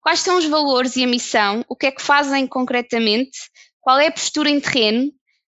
[0.00, 1.64] Quais são os valores e a missão?
[1.68, 3.38] O que é que fazem concretamente?
[3.80, 5.12] Qual é a postura em terreno?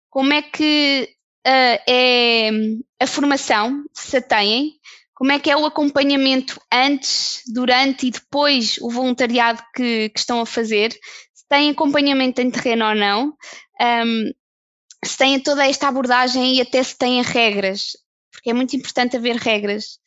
[0.09, 1.09] Como é que
[1.47, 2.51] uh, é
[2.99, 4.73] a formação, se a têm?
[5.21, 10.41] Como é que é o acompanhamento antes, durante e depois o voluntariado que, que estão
[10.41, 10.93] a fazer?
[11.35, 13.37] Se têm acompanhamento em terreno ou não?
[13.79, 14.33] Um,
[15.05, 17.91] se têm toda esta abordagem e até se têm regras,
[18.33, 19.99] porque é muito importante haver regras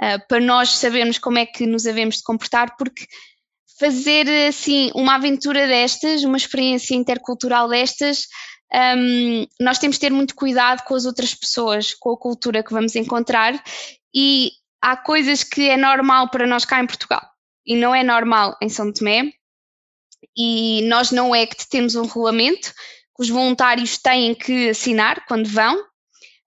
[0.00, 3.04] uh, para nós sabermos como é que nos havemos de comportar, porque
[3.78, 8.26] fazer assim uma aventura destas, uma experiência intercultural destas,
[8.96, 12.72] um, nós temos de ter muito cuidado com as outras pessoas, com a cultura que
[12.72, 13.62] vamos encontrar
[14.14, 17.22] e há coisas que é normal para nós cá em Portugal
[17.64, 19.32] e não é normal em São Tomé
[20.36, 22.72] e nós não é que temos um regulamento
[23.16, 25.76] que os voluntários têm que assinar quando vão,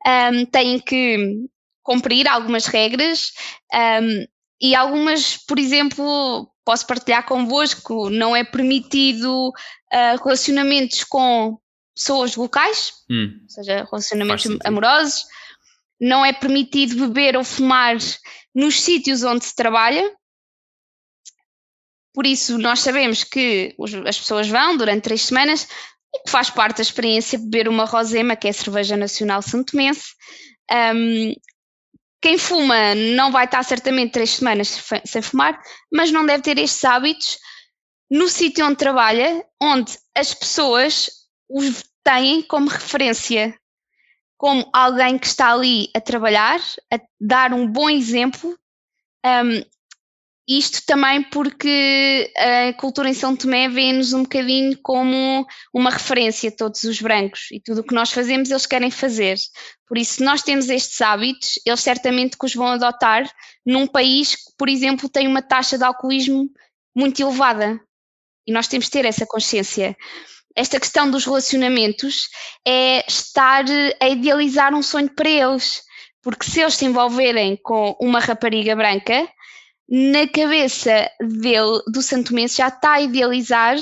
[0.05, 1.47] um, têm que
[1.81, 3.31] cumprir algumas regras
[3.73, 4.25] um,
[4.59, 11.57] e algumas, por exemplo, posso partilhar convosco, não é permitido uh, relacionamentos com
[11.95, 13.39] pessoas locais, hum.
[13.43, 15.25] ou seja, relacionamentos amorosos,
[15.99, 17.97] não é permitido beber ou fumar
[18.53, 20.13] nos sítios onde se trabalha.
[22.13, 23.75] Por isso, nós sabemos que
[24.07, 25.67] as pessoas vão durante três semanas
[26.13, 30.13] e que faz parte da experiência beber uma rosema, que é a cerveja nacional santomense,
[30.71, 31.33] um,
[32.21, 35.61] quem fuma não vai estar certamente três semanas sem fumar,
[35.93, 37.37] mas não deve ter estes hábitos
[38.09, 41.09] no sítio onde trabalha, onde as pessoas
[41.47, 43.55] os têm como referência,
[44.37, 46.59] como alguém que está ali a trabalhar,
[46.91, 48.57] a dar um bom exemplo
[49.25, 49.63] um,
[50.47, 56.83] isto também porque a cultura em São Tomé vê-nos um bocadinho como uma referência, todos
[56.83, 59.37] os brancos, e tudo o que nós fazemos eles querem fazer.
[59.87, 63.27] Por isso, se nós temos estes hábitos, eles certamente que os vão adotar
[63.65, 66.47] num país que, por exemplo, tem uma taxa de alcoolismo
[66.95, 67.79] muito elevada.
[68.45, 69.97] E nós temos de ter essa consciência.
[70.55, 72.29] Esta questão dos relacionamentos
[72.65, 73.65] é estar
[73.99, 75.83] a idealizar um sonho para eles.
[76.21, 79.27] Porque se eles se envolverem com uma rapariga branca,
[79.87, 83.77] na cabeça dele, do santomense, já está a idealizar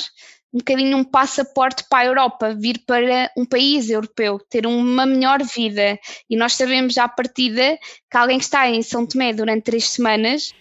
[0.53, 5.41] um bocadinho um passaporte para a Europa, vir para um país europeu, ter uma melhor
[5.43, 5.97] vida.
[6.29, 7.79] E nós sabemos já à partida
[8.12, 10.53] que alguém que está em São Tomé durante três semanas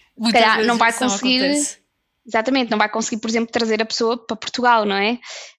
[0.65, 1.82] não vai conseguir.
[2.25, 5.13] Exatamente, não vai conseguir, por exemplo, trazer a pessoa para Portugal, não é?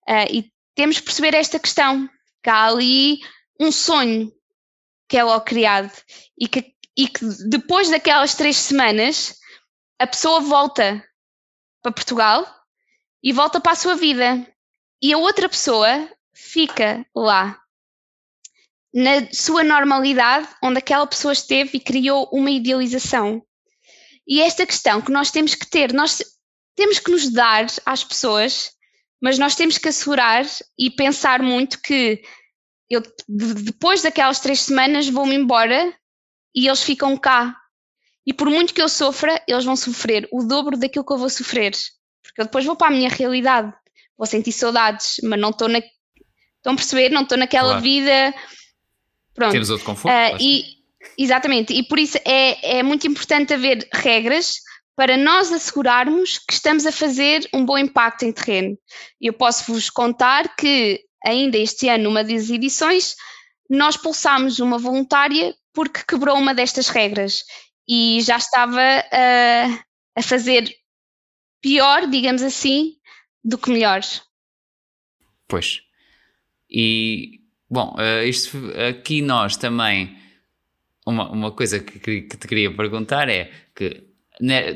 [0.09, 2.09] Uh, e temos que perceber esta questão,
[2.43, 3.21] que há ali
[3.61, 4.33] um sonho
[5.09, 5.93] que é logo criado
[6.39, 9.37] e que, e que depois daquelas três semanas
[9.99, 11.05] a pessoa volta
[11.83, 12.47] para Portugal
[13.23, 14.47] e volta para a sua vida.
[15.03, 17.61] E a outra pessoa fica lá,
[18.93, 23.43] na sua normalidade, onde aquela pessoa esteve e criou uma idealização.
[24.27, 26.23] E esta questão que nós temos que ter, nós
[26.77, 28.73] temos que nos dar às pessoas,
[29.21, 30.45] mas nós temos que assegurar
[30.79, 32.23] e pensar muito que
[32.91, 35.95] eu, depois daquelas três semanas, vou-me embora
[36.55, 37.57] e eles ficam cá
[38.27, 41.29] e por muito que eu sofra, eles vão sofrer o dobro daquilo que eu vou
[41.29, 41.73] sofrer.
[42.23, 43.73] porque eu depois vou para a minha realidade,
[44.17, 45.79] vou sentir saudades, mas não estou na.
[45.79, 47.11] Estão a perceber?
[47.11, 47.83] Não estou naquela claro.
[47.83, 48.35] vida.
[49.35, 49.53] Pronto.
[49.53, 50.15] Temos outro conforto.
[50.15, 50.65] Uh, e,
[51.19, 54.57] exatamente, e por isso é, é muito importante haver regras
[54.97, 58.79] para nós assegurarmos que estamos a fazer um bom impacto em terreno.
[59.21, 63.17] Eu posso vos contar que ainda este ano, numa das edições,
[63.69, 67.43] nós pulsámos uma voluntária porque quebrou uma destas regras
[67.89, 69.85] e já estava a,
[70.17, 70.73] a fazer
[71.61, 72.95] pior, digamos assim,
[73.43, 74.01] do que melhor.
[75.49, 75.83] Pois.
[76.71, 78.57] E, bom, uh, isto,
[78.89, 80.17] aqui nós também,
[81.07, 84.14] uma, uma coisa que, que te queria perguntar é que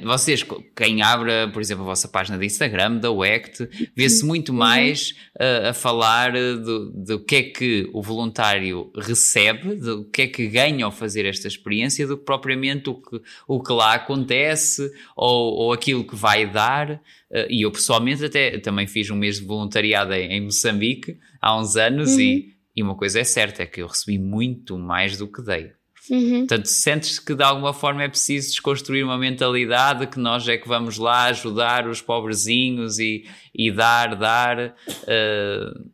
[0.04, 4.58] vocês, quem abre, por exemplo, a vossa página de Instagram, da WECT, vê-se muito uhum.
[4.58, 10.26] mais uh, a falar do, do que é que o voluntário recebe, do que é
[10.28, 14.92] que ganha ao fazer esta experiência, do que propriamente o que, o que lá acontece
[15.16, 16.92] ou, ou aquilo que vai dar.
[17.28, 21.58] Uh, e eu pessoalmente até também fiz um mês de voluntariado em, em Moçambique há
[21.58, 22.20] uns anos uhum.
[22.20, 25.77] e, e uma coisa é certa, é que eu recebi muito mais do que dei.
[26.10, 26.46] Uhum.
[26.46, 30.68] Portanto, sentes que de alguma forma é preciso desconstruir uma mentalidade que nós é que
[30.68, 34.74] vamos lá ajudar os pobrezinhos e, e dar, dar.
[34.88, 35.90] Uh,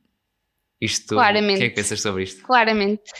[0.80, 1.56] isto, Claramente.
[1.56, 2.42] O que é que pensas sobre isto?
[2.42, 3.10] Claramente.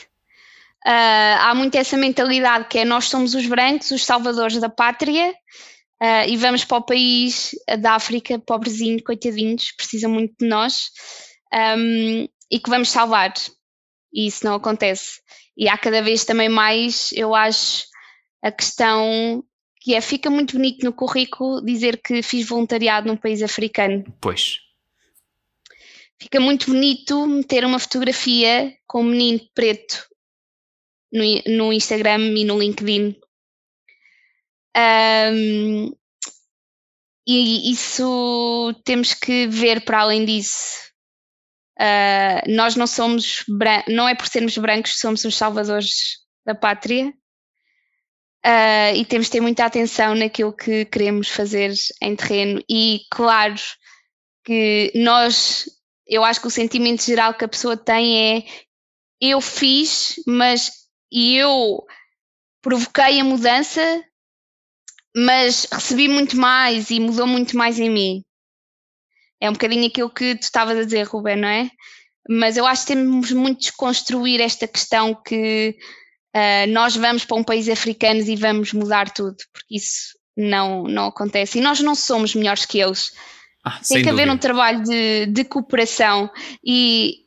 [0.85, 5.31] Uh, há muito essa mentalidade que é nós somos os brancos, os salvadores da pátria,
[5.31, 10.91] uh, e vamos para o país da África, pobrezinho, coitadinhos, precisam muito de nós,
[11.77, 13.33] um, e que vamos salvar.
[14.15, 15.19] E isso não acontece.
[15.57, 17.85] E há cada vez também mais, eu acho,
[18.41, 19.43] a questão
[19.81, 24.05] que é, fica muito bonito no currículo dizer que fiz voluntariado num país africano.
[24.21, 24.61] Pois.
[26.17, 30.07] Fica muito bonito meter uma fotografia com um menino preto
[31.11, 33.15] no, no Instagram e no LinkedIn.
[34.77, 35.93] Um,
[37.27, 40.84] e isso temos que ver para além disso.
[41.79, 43.43] Uh, nós não somos,
[43.89, 47.13] não é por sermos brancos somos os salvadores da pátria
[48.45, 53.55] uh, e temos de ter muita atenção naquilo que queremos fazer em terreno e claro
[54.45, 55.65] que nós,
[56.07, 58.43] eu acho que o sentimento geral que a pessoa tem é
[59.19, 60.71] eu fiz, mas
[61.11, 61.83] eu
[62.61, 63.81] provoquei a mudança,
[65.15, 68.24] mas recebi muito mais e mudou muito mais em mim.
[69.45, 71.69] É um bocadinho aquilo que tu estavas a dizer, Ruben, não é?
[72.27, 75.77] Mas eu acho que temos muito de desconstruir esta questão que
[76.35, 81.07] uh, nós vamos para um país africano e vamos mudar tudo, porque isso não, não
[81.07, 81.59] acontece.
[81.59, 83.11] E nós não somos melhores que eles.
[83.63, 86.29] Ah, Tem que haver um trabalho de, de cooperação
[86.63, 87.25] e,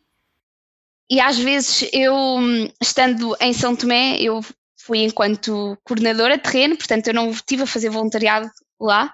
[1.10, 2.38] e às vezes eu,
[2.80, 4.40] estando em São Tomé, eu
[4.76, 8.48] fui enquanto coordenadora de terreno, portanto eu não estive a fazer voluntariado
[8.80, 9.12] lá,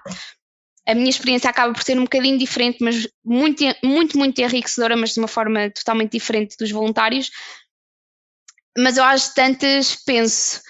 [0.87, 5.13] a minha experiência acaba por ser um bocadinho diferente, mas muito, muito, muito enriquecedora, mas
[5.13, 7.31] de uma forma totalmente diferente dos voluntários.
[8.77, 10.61] Mas eu às tantas penso,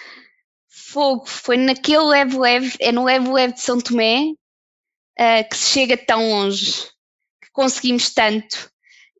[0.69, 4.31] fogo, foi naquele leve-leve, é no leve-leve de São Tomé
[5.19, 6.83] uh, que se chega tão longe,
[7.43, 8.71] que conseguimos tanto.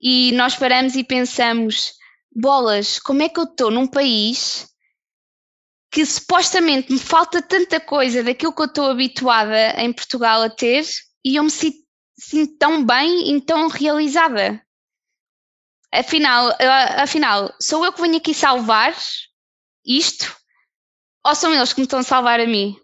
[0.02, 1.94] E nós paramos e pensamos,
[2.34, 4.68] bolas, como é que eu estou num país
[5.96, 10.84] que supostamente me falta tanta coisa daquilo que eu estou habituada em Portugal a ter
[11.24, 11.78] e eu me sinto,
[12.20, 14.62] sinto tão bem e tão realizada.
[15.94, 16.54] Afinal,
[16.98, 18.94] afinal, sou eu que venho aqui salvar
[19.86, 20.36] isto
[21.26, 22.78] ou são eles que me estão a salvar a mim?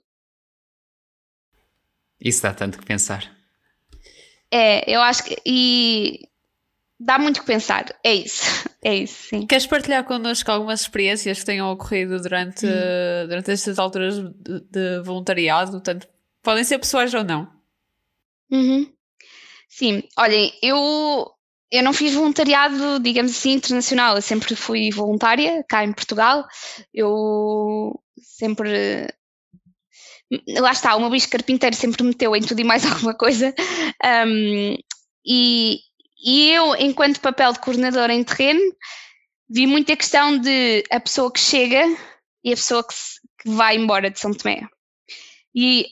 [2.18, 3.30] Isso dá tanto que pensar.
[4.50, 5.36] É, eu acho que.
[5.46, 6.30] E
[7.04, 7.86] dá muito que pensar.
[8.04, 8.42] É isso.
[8.84, 9.46] É isso, sim.
[9.46, 13.28] Queres partilhar connosco algumas experiências que tenham ocorrido durante, hum.
[13.28, 15.80] durante estas alturas de, de, voluntariado?
[15.82, 16.08] Tanto,
[16.42, 17.48] podem ser pessoais ou não.
[18.50, 18.92] Uhum.
[19.70, 21.32] Sim, olhem, eu,
[21.72, 24.16] eu não fiz voluntariado, digamos assim, internacional.
[24.16, 26.48] Eu sempre fui voluntária cá em Portugal.
[26.92, 29.08] Eu sempre.
[30.58, 33.54] Lá está, o meu bicho carpinteiro sempre meteu em tudo e mais alguma coisa.
[34.26, 34.76] Um,
[35.24, 35.80] e,
[36.24, 38.62] e eu, enquanto papel de coordenadora em terreno,
[39.50, 41.84] vi muita questão de a pessoa que chega
[42.44, 44.62] e a pessoa que, se, que vai embora de São Tomé.
[45.54, 45.88] E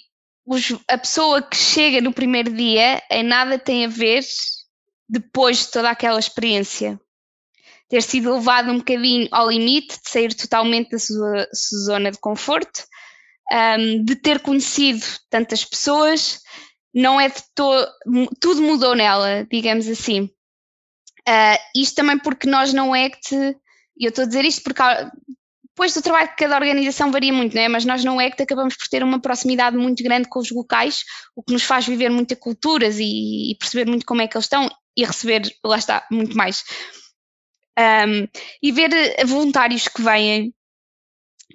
[0.45, 4.23] os, a pessoa que chega no primeiro dia em nada tem a ver
[5.07, 6.99] depois de toda aquela experiência.
[7.89, 12.19] Ter sido levado um bocadinho ao limite, de sair totalmente da sua, sua zona de
[12.19, 12.83] conforto,
[13.51, 16.39] um, de ter conhecido tantas pessoas,
[16.93, 17.87] não é de todo,
[18.39, 20.29] tudo mudou nela, digamos assim.
[21.27, 23.55] Uh, isto também porque nós não é que
[23.99, 24.81] e eu estou a dizer isto porque,
[25.79, 27.67] depois do trabalho que cada organização varia muito, não é?
[27.67, 31.03] Mas nós no ECT acabamos por ter uma proximidade muito grande com os locais,
[31.35, 34.45] o que nos faz viver muitas culturas e, e perceber muito como é que eles
[34.45, 36.63] estão e receber, lá está, muito mais.
[37.77, 38.27] Um,
[38.63, 38.89] e ver
[39.25, 40.53] voluntários que vêm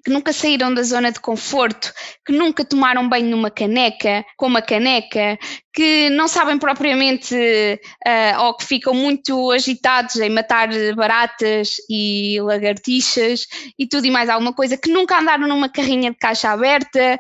[0.05, 1.93] que nunca saíram da zona de conforto,
[2.27, 5.39] que nunca tomaram banho numa caneca, com uma caneca,
[5.73, 13.47] que não sabem propriamente uh, ou que ficam muito agitados em matar baratas e lagartixas
[13.79, 17.19] e tudo e mais alguma coisa, que nunca andaram numa carrinha de caixa aberta.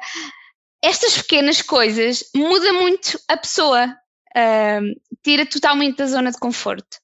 [0.82, 6.98] Estas pequenas coisas mudam muito a pessoa, uh, tira totalmente da zona de conforto.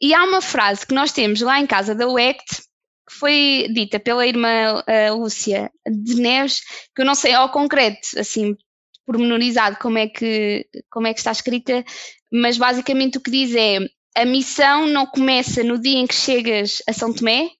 [0.00, 2.67] E há uma frase que nós temos lá em casa da UECT
[3.08, 6.60] que foi dita pela irmã uh, Lúcia de Neves,
[6.94, 8.54] que eu não sei ao concreto, assim,
[9.06, 11.82] pormenorizado como é que, como é que está escrita,
[12.30, 13.78] mas basicamente o que diz é
[14.14, 17.50] a missão não começa no dia em que chegas a São Tomé,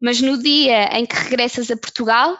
[0.00, 2.38] mas no dia em que regressas a Portugal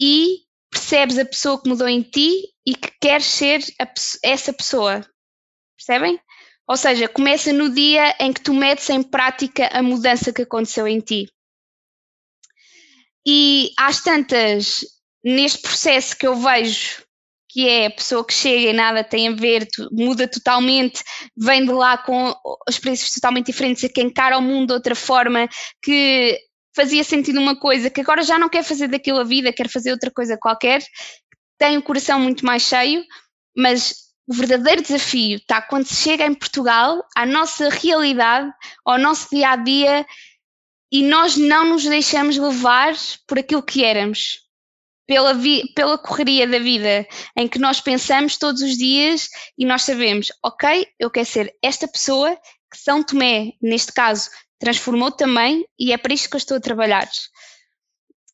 [0.00, 0.38] e
[0.70, 3.86] percebes a pessoa que mudou em ti e que queres ser a,
[4.24, 5.06] essa pessoa.
[5.76, 6.18] Percebem?
[6.70, 10.86] Ou seja, começa no dia em que tu metes em prática a mudança que aconteceu
[10.86, 11.28] em ti.
[13.26, 14.84] E às tantas,
[15.24, 17.02] neste processo que eu vejo,
[17.48, 21.02] que é a pessoa que chega e nada tem a ver, muda totalmente,
[21.36, 22.32] vem de lá com
[22.68, 25.48] experiências totalmente diferentes, que encara o mundo de outra forma,
[25.82, 26.38] que
[26.72, 29.90] fazia sentido uma coisa, que agora já não quer fazer daquilo a vida, quer fazer
[29.90, 30.84] outra coisa qualquer,
[31.58, 33.04] tem o coração muito mais cheio,
[33.56, 38.48] mas o verdadeiro desafio está quando se chega em Portugal à nossa realidade,
[38.84, 40.06] ao nosso dia a dia
[40.92, 42.94] e nós não nos deixamos levar
[43.26, 44.38] por aquilo que éramos,
[45.04, 45.36] pela,
[45.74, 49.28] pela correria da vida em que nós pensamos todos os dias
[49.58, 52.36] e nós sabemos, ok, eu quero ser esta pessoa
[52.70, 56.60] que São Tomé, neste caso, transformou também e é para isto que eu estou a
[56.60, 57.10] trabalhar.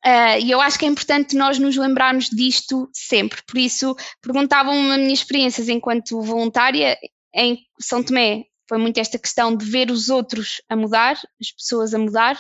[0.06, 3.42] Uh, e eu acho que é importante nós nos lembrarmos disto sempre.
[3.44, 6.96] Por isso, perguntavam-me as minhas experiências enquanto voluntária
[7.34, 8.44] em São Tomé.
[8.68, 12.38] Foi muito esta questão de ver os outros a mudar, as pessoas a mudar.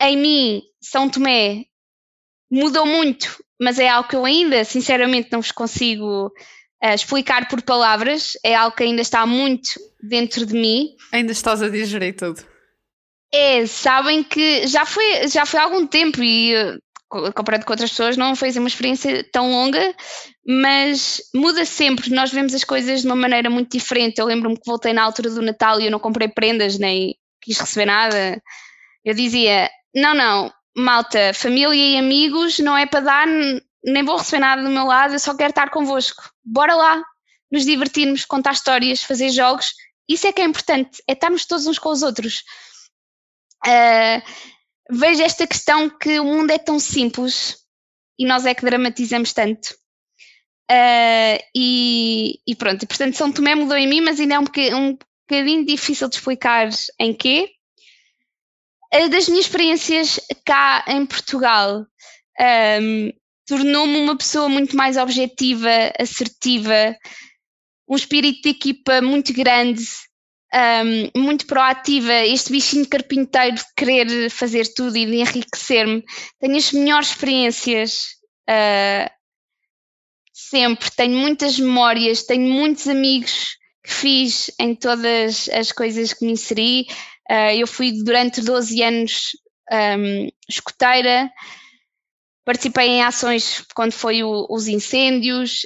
[0.00, 1.64] Em mim, São Tomé
[2.50, 6.28] mudou muito, mas é algo que eu ainda, sinceramente, não vos consigo
[6.82, 8.32] uh, explicar por palavras.
[8.42, 9.68] É algo que ainda está muito
[10.02, 10.96] dentro de mim.
[11.12, 12.42] Ainda estás a digerir tudo.
[13.34, 16.54] É, sabem que já foi, já foi há algum tempo e
[17.34, 19.94] comparado com outras pessoas não foi assim uma experiência tão longa,
[20.46, 22.10] mas muda sempre.
[22.10, 24.18] Nós vemos as coisas de uma maneira muito diferente.
[24.18, 27.58] Eu lembro-me que voltei na altura do Natal e eu não comprei prendas nem quis
[27.58, 28.40] receber nada.
[29.04, 33.26] Eu dizia: não, não, malta, família e amigos não é para dar,
[33.84, 36.22] nem vou receber nada do meu lado, eu só quero estar convosco.
[36.44, 37.02] Bora lá,
[37.50, 39.74] nos divertirmos, contar histórias, fazer jogos.
[40.08, 42.42] Isso é que é importante, é estarmos todos uns com os outros
[43.66, 44.22] uh,
[44.90, 47.56] vejo esta questão que o mundo é tão simples
[48.18, 49.74] e nós é que dramatizamos tanto.
[50.70, 54.76] Uh, e, e, pronto, portanto, São Tomé mudou em mim, mas ainda é um, bocadinho,
[54.76, 54.98] um
[55.28, 57.50] bocadinho difícil de explicar em quê.
[58.94, 61.86] Uh, das minhas experiências cá em Portugal,
[62.80, 63.10] um,
[63.46, 66.96] tornou-me uma pessoa muito mais objetiva, assertiva,
[67.88, 69.84] um espírito de equipa muito grande,
[70.54, 76.04] um, muito proativa, este bichinho carpinteiro de querer fazer tudo e de enriquecer-me.
[76.38, 78.08] Tenho as melhores experiências
[78.48, 79.10] uh,
[80.32, 86.32] sempre, tenho muitas memórias, tenho muitos amigos que fiz em todas as coisas que me
[86.32, 86.86] inseri.
[87.30, 89.30] Uh, eu fui durante 12 anos
[89.72, 91.30] um, escoteira,
[92.44, 95.60] participei em ações quando foi o, os incêndios,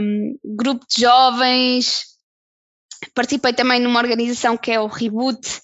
[0.00, 2.09] um, grupo de jovens,
[3.14, 5.60] Participei também numa organização que é o Reboot,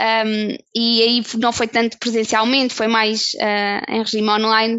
[0.00, 4.78] um, e aí não foi tanto presencialmente, foi mais uh, em regime online,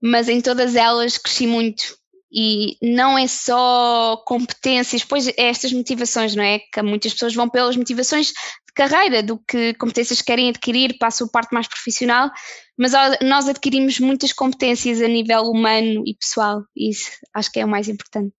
[0.00, 2.00] mas em todas elas cresci muito.
[2.34, 6.60] E não é só competências, pois é estas motivações, não é?
[6.72, 11.30] Que muitas pessoas vão pelas motivações de carreira, do que competências querem adquirir, passam a
[11.30, 12.30] parte mais profissional,
[12.78, 17.66] mas nós adquirimos muitas competências a nível humano e pessoal, e isso acho que é
[17.66, 18.34] o mais importante.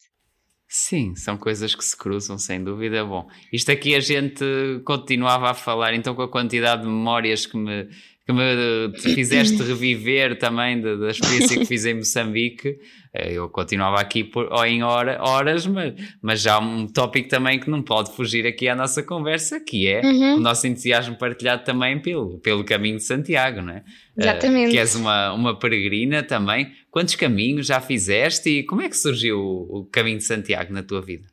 [0.75, 3.05] Sim, são coisas que se cruzam, sem dúvida.
[3.05, 4.43] Bom, isto aqui a gente
[4.83, 7.87] continuava a falar, então, com a quantidade de memórias que me,
[8.25, 12.75] que me fizeste reviver também da, da experiência que fiz em Moçambique.
[13.13, 17.59] Eh, eu continuava aqui por, em hora, horas, mas, mas já há um tópico também
[17.59, 20.35] que não pode fugir aqui à nossa conversa, que é uhum.
[20.37, 23.83] o nosso entusiasmo partilhado também pelo, pelo caminho de Santiago, não é?
[24.17, 24.69] Exatamente.
[24.69, 26.71] Uh, que és uma, uma peregrina também.
[26.89, 30.81] Quantos caminhos já fizeste e como é que surgiu o, o caminho de Santiago na
[30.81, 31.27] tua vida?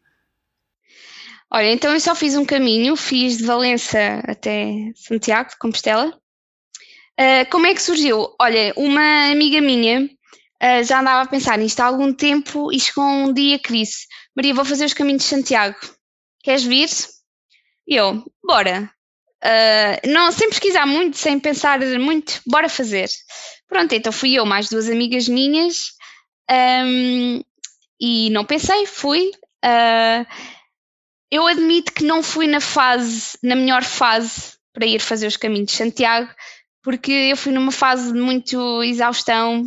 [1.50, 6.14] Olha, então eu só fiz um caminho, fiz de Valença até Santiago de Compostela.
[7.18, 8.28] Uh, como é que surgiu?
[8.40, 10.08] Olha, uma amiga minha
[10.62, 14.06] uh, já andava a pensar nisto há algum tempo e chegou um dia que disse:
[14.36, 15.76] Maria, vou fazer os caminhos de Santiago.
[16.42, 16.88] Queres vir?
[17.86, 18.90] E eu, bora.
[19.42, 23.08] Uh, não, sem pesquisar muito, sem pensar muito, bora fazer.
[23.66, 25.92] Pronto, então fui eu, mais duas amigas minhas,
[26.50, 27.42] um,
[28.00, 29.30] e não pensei, fui.
[29.64, 30.26] Uh,
[31.30, 35.70] eu admito que não fui na fase, na melhor fase para ir fazer os caminhos
[35.70, 36.30] de Santiago,
[36.82, 39.64] porque eu fui numa fase de muito exaustão,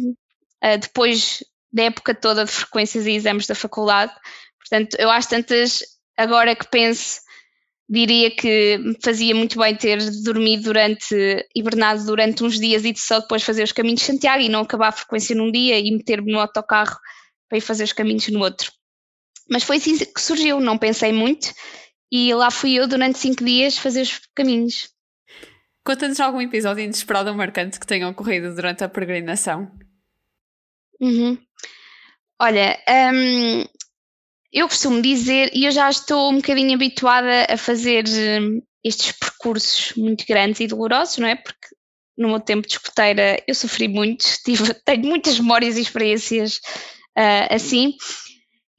[0.64, 4.14] uh, depois da época toda de frequências e exames da faculdade.
[4.60, 5.84] Portanto, eu acho tantas,
[6.16, 7.20] agora que penso,
[7.90, 13.44] diria que fazia muito bem ter dormido durante, hibernado durante uns dias e só depois
[13.44, 16.40] fazer os caminhos de Santiago e não acabar a frequência num dia e meter-me no
[16.40, 16.98] autocarro
[17.50, 18.72] para ir fazer os caminhos no outro.
[19.50, 21.54] Mas foi assim que surgiu, não pensei muito
[22.12, 24.90] e lá fui eu durante cinco dias fazer os caminhos.
[25.84, 29.70] Conta-nos algum episódio inesperado ou marcante que tenha ocorrido durante a peregrinação.
[31.04, 31.38] Uhum.
[32.42, 32.80] Olha,
[33.14, 33.66] um,
[34.54, 39.94] eu costumo dizer, e eu já estou um bocadinho habituada a fazer hum, estes percursos
[39.98, 41.36] muito grandes e dolorosos, não é?
[41.36, 41.68] Porque
[42.18, 46.58] no meu tempo de escoteira eu sofri muito, tive, tenho muitas memórias e experiências
[47.18, 47.96] uh, assim.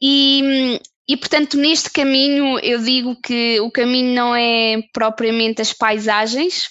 [0.01, 5.75] E, hum, e portanto, neste caminho, eu digo que o caminho não é propriamente as
[5.75, 6.69] paisagens,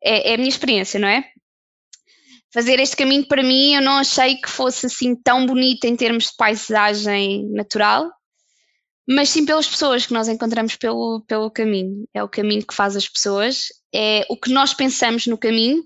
[0.00, 1.24] é, é a minha experiência, não é?
[2.52, 6.24] Fazer este caminho para mim eu não achei que fosse assim tão bonito em termos
[6.24, 8.10] de paisagem natural,
[9.08, 12.06] mas sim pelas pessoas que nós encontramos pelo, pelo caminho.
[12.14, 15.82] É o caminho que faz as pessoas, é o que nós pensamos no caminho.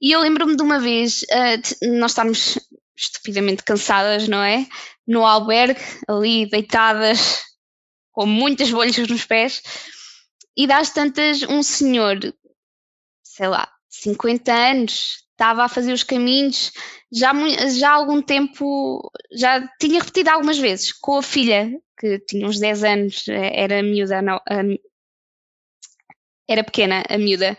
[0.00, 2.58] E eu lembro-me de uma vez uh, nós estarmos
[2.96, 4.66] estupidamente cansadas, não é?
[5.06, 7.44] No albergue, ali deitadas,
[8.10, 9.62] com muitas bolhas nos pés,
[10.56, 12.18] e das tantas, um senhor,
[13.22, 16.72] sei lá, 50 anos, estava a fazer os caminhos,
[17.12, 17.32] já,
[17.68, 22.58] já há algum tempo, já tinha repetido algumas vezes, com a filha, que tinha uns
[22.58, 24.40] 10 anos, eh, era miúda, não,
[26.48, 27.56] era pequena, a miúda,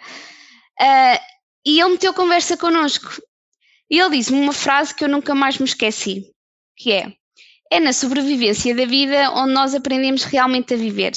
[0.81, 1.19] uh,
[1.65, 3.21] e ele meteu conversa connosco.
[3.89, 6.33] E ele disse-me uma frase que eu nunca mais me esqueci,
[6.75, 7.13] que é,
[7.71, 11.13] é na sobrevivência da vida onde nós aprendemos realmente a viver.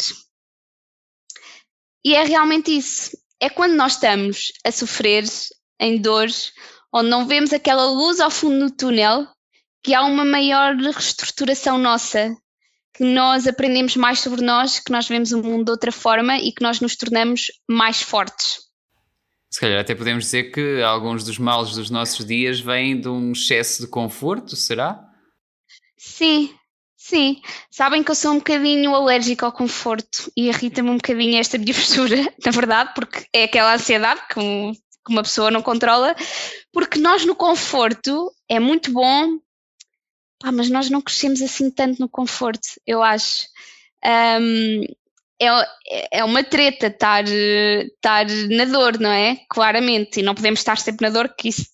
[2.04, 5.24] E é realmente isso é quando nós estamos a sofrer
[5.80, 6.52] em dores,
[6.92, 9.26] onde não vemos aquela luz ao fundo do túnel,
[9.82, 12.34] que há uma maior reestruturação nossa,
[12.94, 16.50] que nós aprendemos mais sobre nós, que nós vemos o mundo de outra forma e
[16.50, 18.66] que nós nos tornamos mais fortes.
[19.50, 23.32] Se calhar até podemos dizer que alguns dos males dos nossos dias vêm de um
[23.32, 24.98] excesso de conforto, será?
[25.96, 26.54] Sim,
[27.08, 27.40] Sim,
[27.70, 31.70] sabem que eu sou um bocadinho alérgica ao conforto e irrita-me um bocadinho esta minha
[31.72, 36.16] postura, na verdade, porque é aquela ansiedade que, um, que uma pessoa não controla,
[36.72, 39.38] porque nós no conforto é muito bom,
[40.40, 43.46] pá, mas nós não crescemos assim tanto no conforto, eu acho.
[44.04, 44.82] Um,
[45.40, 49.36] é, é uma treta estar, estar na dor, não é?
[49.48, 51.66] Claramente, e não podemos estar sempre na dor, que isso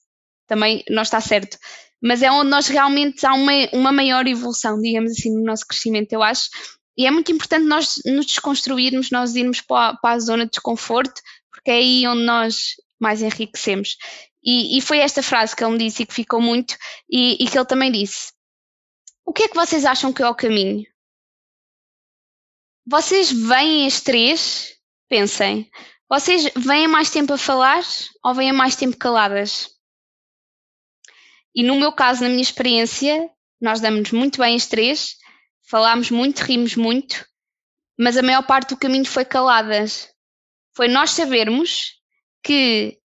[0.47, 1.57] também não está certo
[2.03, 6.13] mas é onde nós realmente há uma, uma maior evolução, digamos assim, no nosso crescimento,
[6.13, 6.51] eu acho.
[6.97, 10.51] E é muito importante nós nos desconstruirmos, nós irmos para a, para a zona de
[10.51, 13.97] desconforto, porque é aí onde nós mais enriquecemos.
[14.43, 16.77] E, e, foi esta frase que ele me disse e que ficou muito,
[17.09, 18.33] e, e que ele também disse:
[19.25, 20.85] O que é que vocês acham que é o caminho?
[22.85, 24.77] Vocês vêm as três,
[25.09, 25.71] pensem,
[26.11, 27.85] vocês vêm mais tempo a falar
[28.25, 29.72] ou vêm mais tempo caladas?
[31.55, 33.31] E no meu caso, na minha experiência,
[33.61, 35.17] nós damos muito bem as três,
[35.69, 37.27] falámos muito, rimos muito,
[37.99, 40.09] mas a maior parte do caminho foi caladas.
[40.75, 41.93] Foi nós sabermos
[42.43, 42.99] que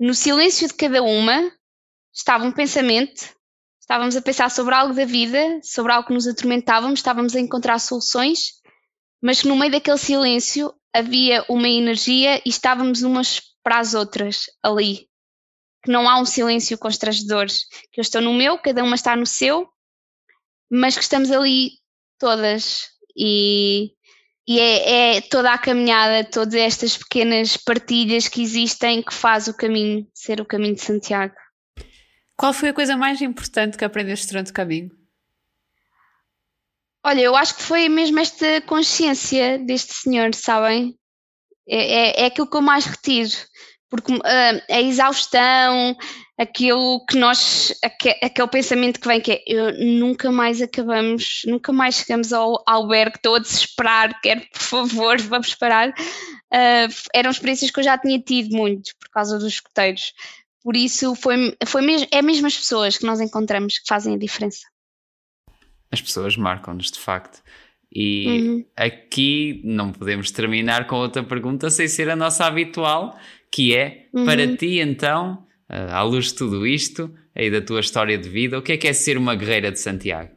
[0.00, 1.52] no silêncio de cada uma
[2.14, 3.34] estava um pensamento,
[3.80, 7.78] estávamos a pensar sobre algo da vida, sobre algo que nos atormentávamos, estávamos a encontrar
[7.78, 8.52] soluções,
[9.22, 14.46] mas que no meio daquele silêncio havia uma energia e estávamos umas para as outras
[14.62, 15.08] ali,
[15.82, 17.46] que não há um silêncio constrangedor,
[17.90, 19.68] que eu estou no meu, cada uma está no seu,
[20.70, 21.72] mas que estamos ali
[22.18, 23.92] todas e,
[24.46, 29.54] e é, é, toda a caminhada, todas estas pequenas partilhas que existem que faz o
[29.54, 31.34] caminho ser o caminho de Santiago.
[32.36, 34.90] Qual foi a coisa mais importante que aprendeste durante o caminho?
[37.04, 40.96] Olha, eu acho que foi mesmo esta consciência deste senhor, sabem?
[41.68, 43.30] É, é, é aquilo que eu mais retiro
[43.92, 44.22] porque uh,
[44.70, 45.94] a exaustão,
[46.38, 47.78] aquilo que nós,
[48.22, 53.16] aquele pensamento que vem que é eu, nunca mais acabamos, nunca mais chegamos ao albergue,
[53.16, 55.90] estou a desesperar, quero por favor, vamos parar.
[55.90, 60.14] Uh, eram experiências que eu já tinha tido muito por causa dos escoteiros.
[60.62, 64.18] Por isso foi, foi mesmo, é mesmo as pessoas que nós encontramos que fazem a
[64.18, 64.66] diferença.
[65.90, 67.42] As pessoas marcam-nos de facto.
[67.94, 68.64] E uhum.
[68.74, 73.18] aqui não podemos terminar com outra pergunta sem ser a nossa habitual,
[73.52, 74.24] que é uhum.
[74.24, 78.58] para ti então uh, à luz de tudo isto, aí da tua história de vida,
[78.58, 80.34] o que é que é ser uma guerreira de Santiago?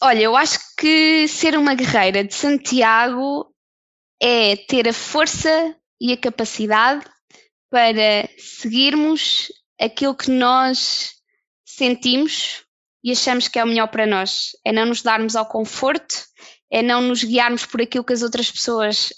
[0.00, 3.52] Olha, eu acho que ser uma guerreira de Santiago
[4.20, 7.04] é ter a força e a capacidade
[7.70, 9.48] para seguirmos
[9.80, 11.14] aquilo que nós
[11.64, 12.62] sentimos
[13.02, 14.50] e achamos que é o melhor para nós.
[14.64, 16.24] É não nos darmos ao conforto,
[16.70, 19.12] é não nos guiarmos por aquilo que as outras pessoas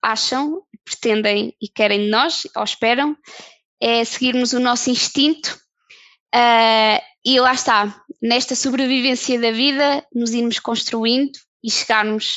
[0.00, 3.16] acham, pretendem e querem de nós, ou esperam,
[3.80, 5.58] é seguirmos o nosso instinto
[6.34, 12.36] uh, e lá está, nesta sobrevivência da vida, nos irmos construindo e chegarmos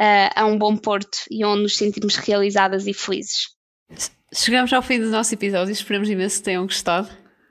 [0.00, 3.48] uh, a um bom porto e onde nos sentimos realizadas e felizes.
[4.32, 7.08] Chegamos ao fim do nosso episódio, esperamos imenso que tenham gostado.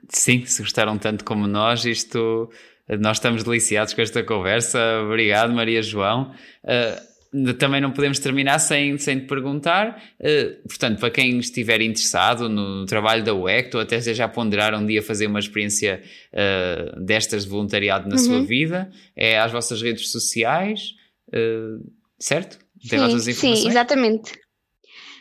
[0.08, 2.50] Sim, se gostaram tanto como nós, isto
[2.98, 4.78] nós estamos deliciados com esta conversa.
[5.04, 6.34] Obrigado, Maria João.
[6.64, 7.09] Uh,
[7.58, 12.84] também não podemos terminar sem, sem te perguntar, uh, portanto, para quem estiver interessado no
[12.86, 16.02] trabalho da UECT ou até já ponderar um dia fazer uma experiência
[16.32, 18.22] uh, destas de voluntariado na uhum.
[18.22, 20.94] sua vida, é às vossas redes sociais,
[21.28, 21.80] uh,
[22.18, 22.58] certo?
[22.88, 24.32] Tem sim, sim, exatamente.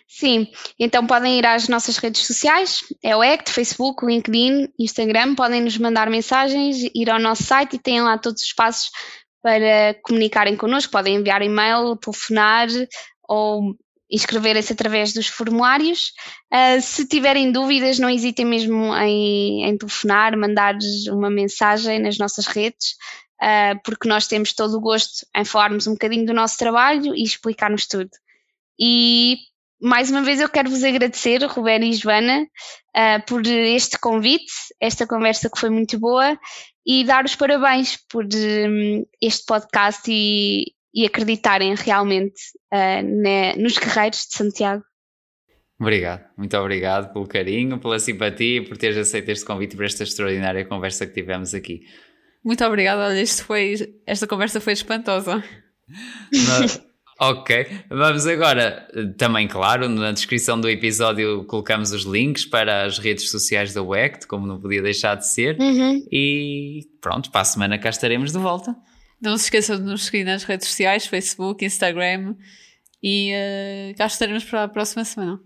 [0.08, 0.48] Sim,
[0.80, 5.78] então podem ir às nossas redes sociais, é o ECT, Facebook, LinkedIn, Instagram, podem nos
[5.78, 8.90] mandar mensagens, ir ao nosso site e têm lá todos os passos
[9.42, 12.68] para comunicarem connosco, podem enviar e-mail, telefonar
[13.28, 13.76] ou
[14.12, 16.12] inscreverem-se através dos formulários.
[16.52, 22.48] Uh, se tiverem dúvidas, não hesitem mesmo em, em telefonar, mandar-nos uma mensagem nas nossas
[22.48, 22.96] redes,
[23.42, 27.24] uh, porque nós temos todo o gosto em falarmos um bocadinho do nosso trabalho e
[27.24, 28.10] explicarmos tudo.
[28.80, 29.38] E
[29.82, 35.06] mais uma vez eu quero vos agradecer, Ruben e Joana, uh, por este convite, esta
[35.06, 36.38] conversa que foi muito boa
[36.90, 42.42] e dar os parabéns por um, este podcast e, e acreditarem realmente
[42.74, 44.84] uh, nos guerreiros de Santiago.
[45.80, 50.02] Obrigado, muito obrigado pelo carinho, pela simpatia e por teres aceito este convite para esta
[50.02, 51.82] extraordinária conversa que tivemos aqui.
[52.44, 53.76] Muito obrigada, olha, isto foi,
[54.08, 55.44] esta conversa foi espantosa.
[57.22, 63.30] Ok, vamos agora, também claro, na descrição do episódio colocamos os links para as redes
[63.30, 66.02] sociais da WECT, como não podia deixar de ser, uhum.
[66.10, 68.74] e pronto, para a semana cá estaremos de volta.
[69.22, 72.36] Não se esqueçam de nos seguir nas redes sociais, Facebook, Instagram,
[73.04, 75.42] e uh, cá estaremos para a próxima semana.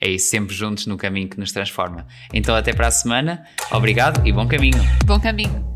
[0.00, 2.08] É isso, sempre juntos no caminho que nos transforma.
[2.32, 4.82] Então até para a semana, obrigado e bom caminho.
[5.06, 5.73] Bom caminho.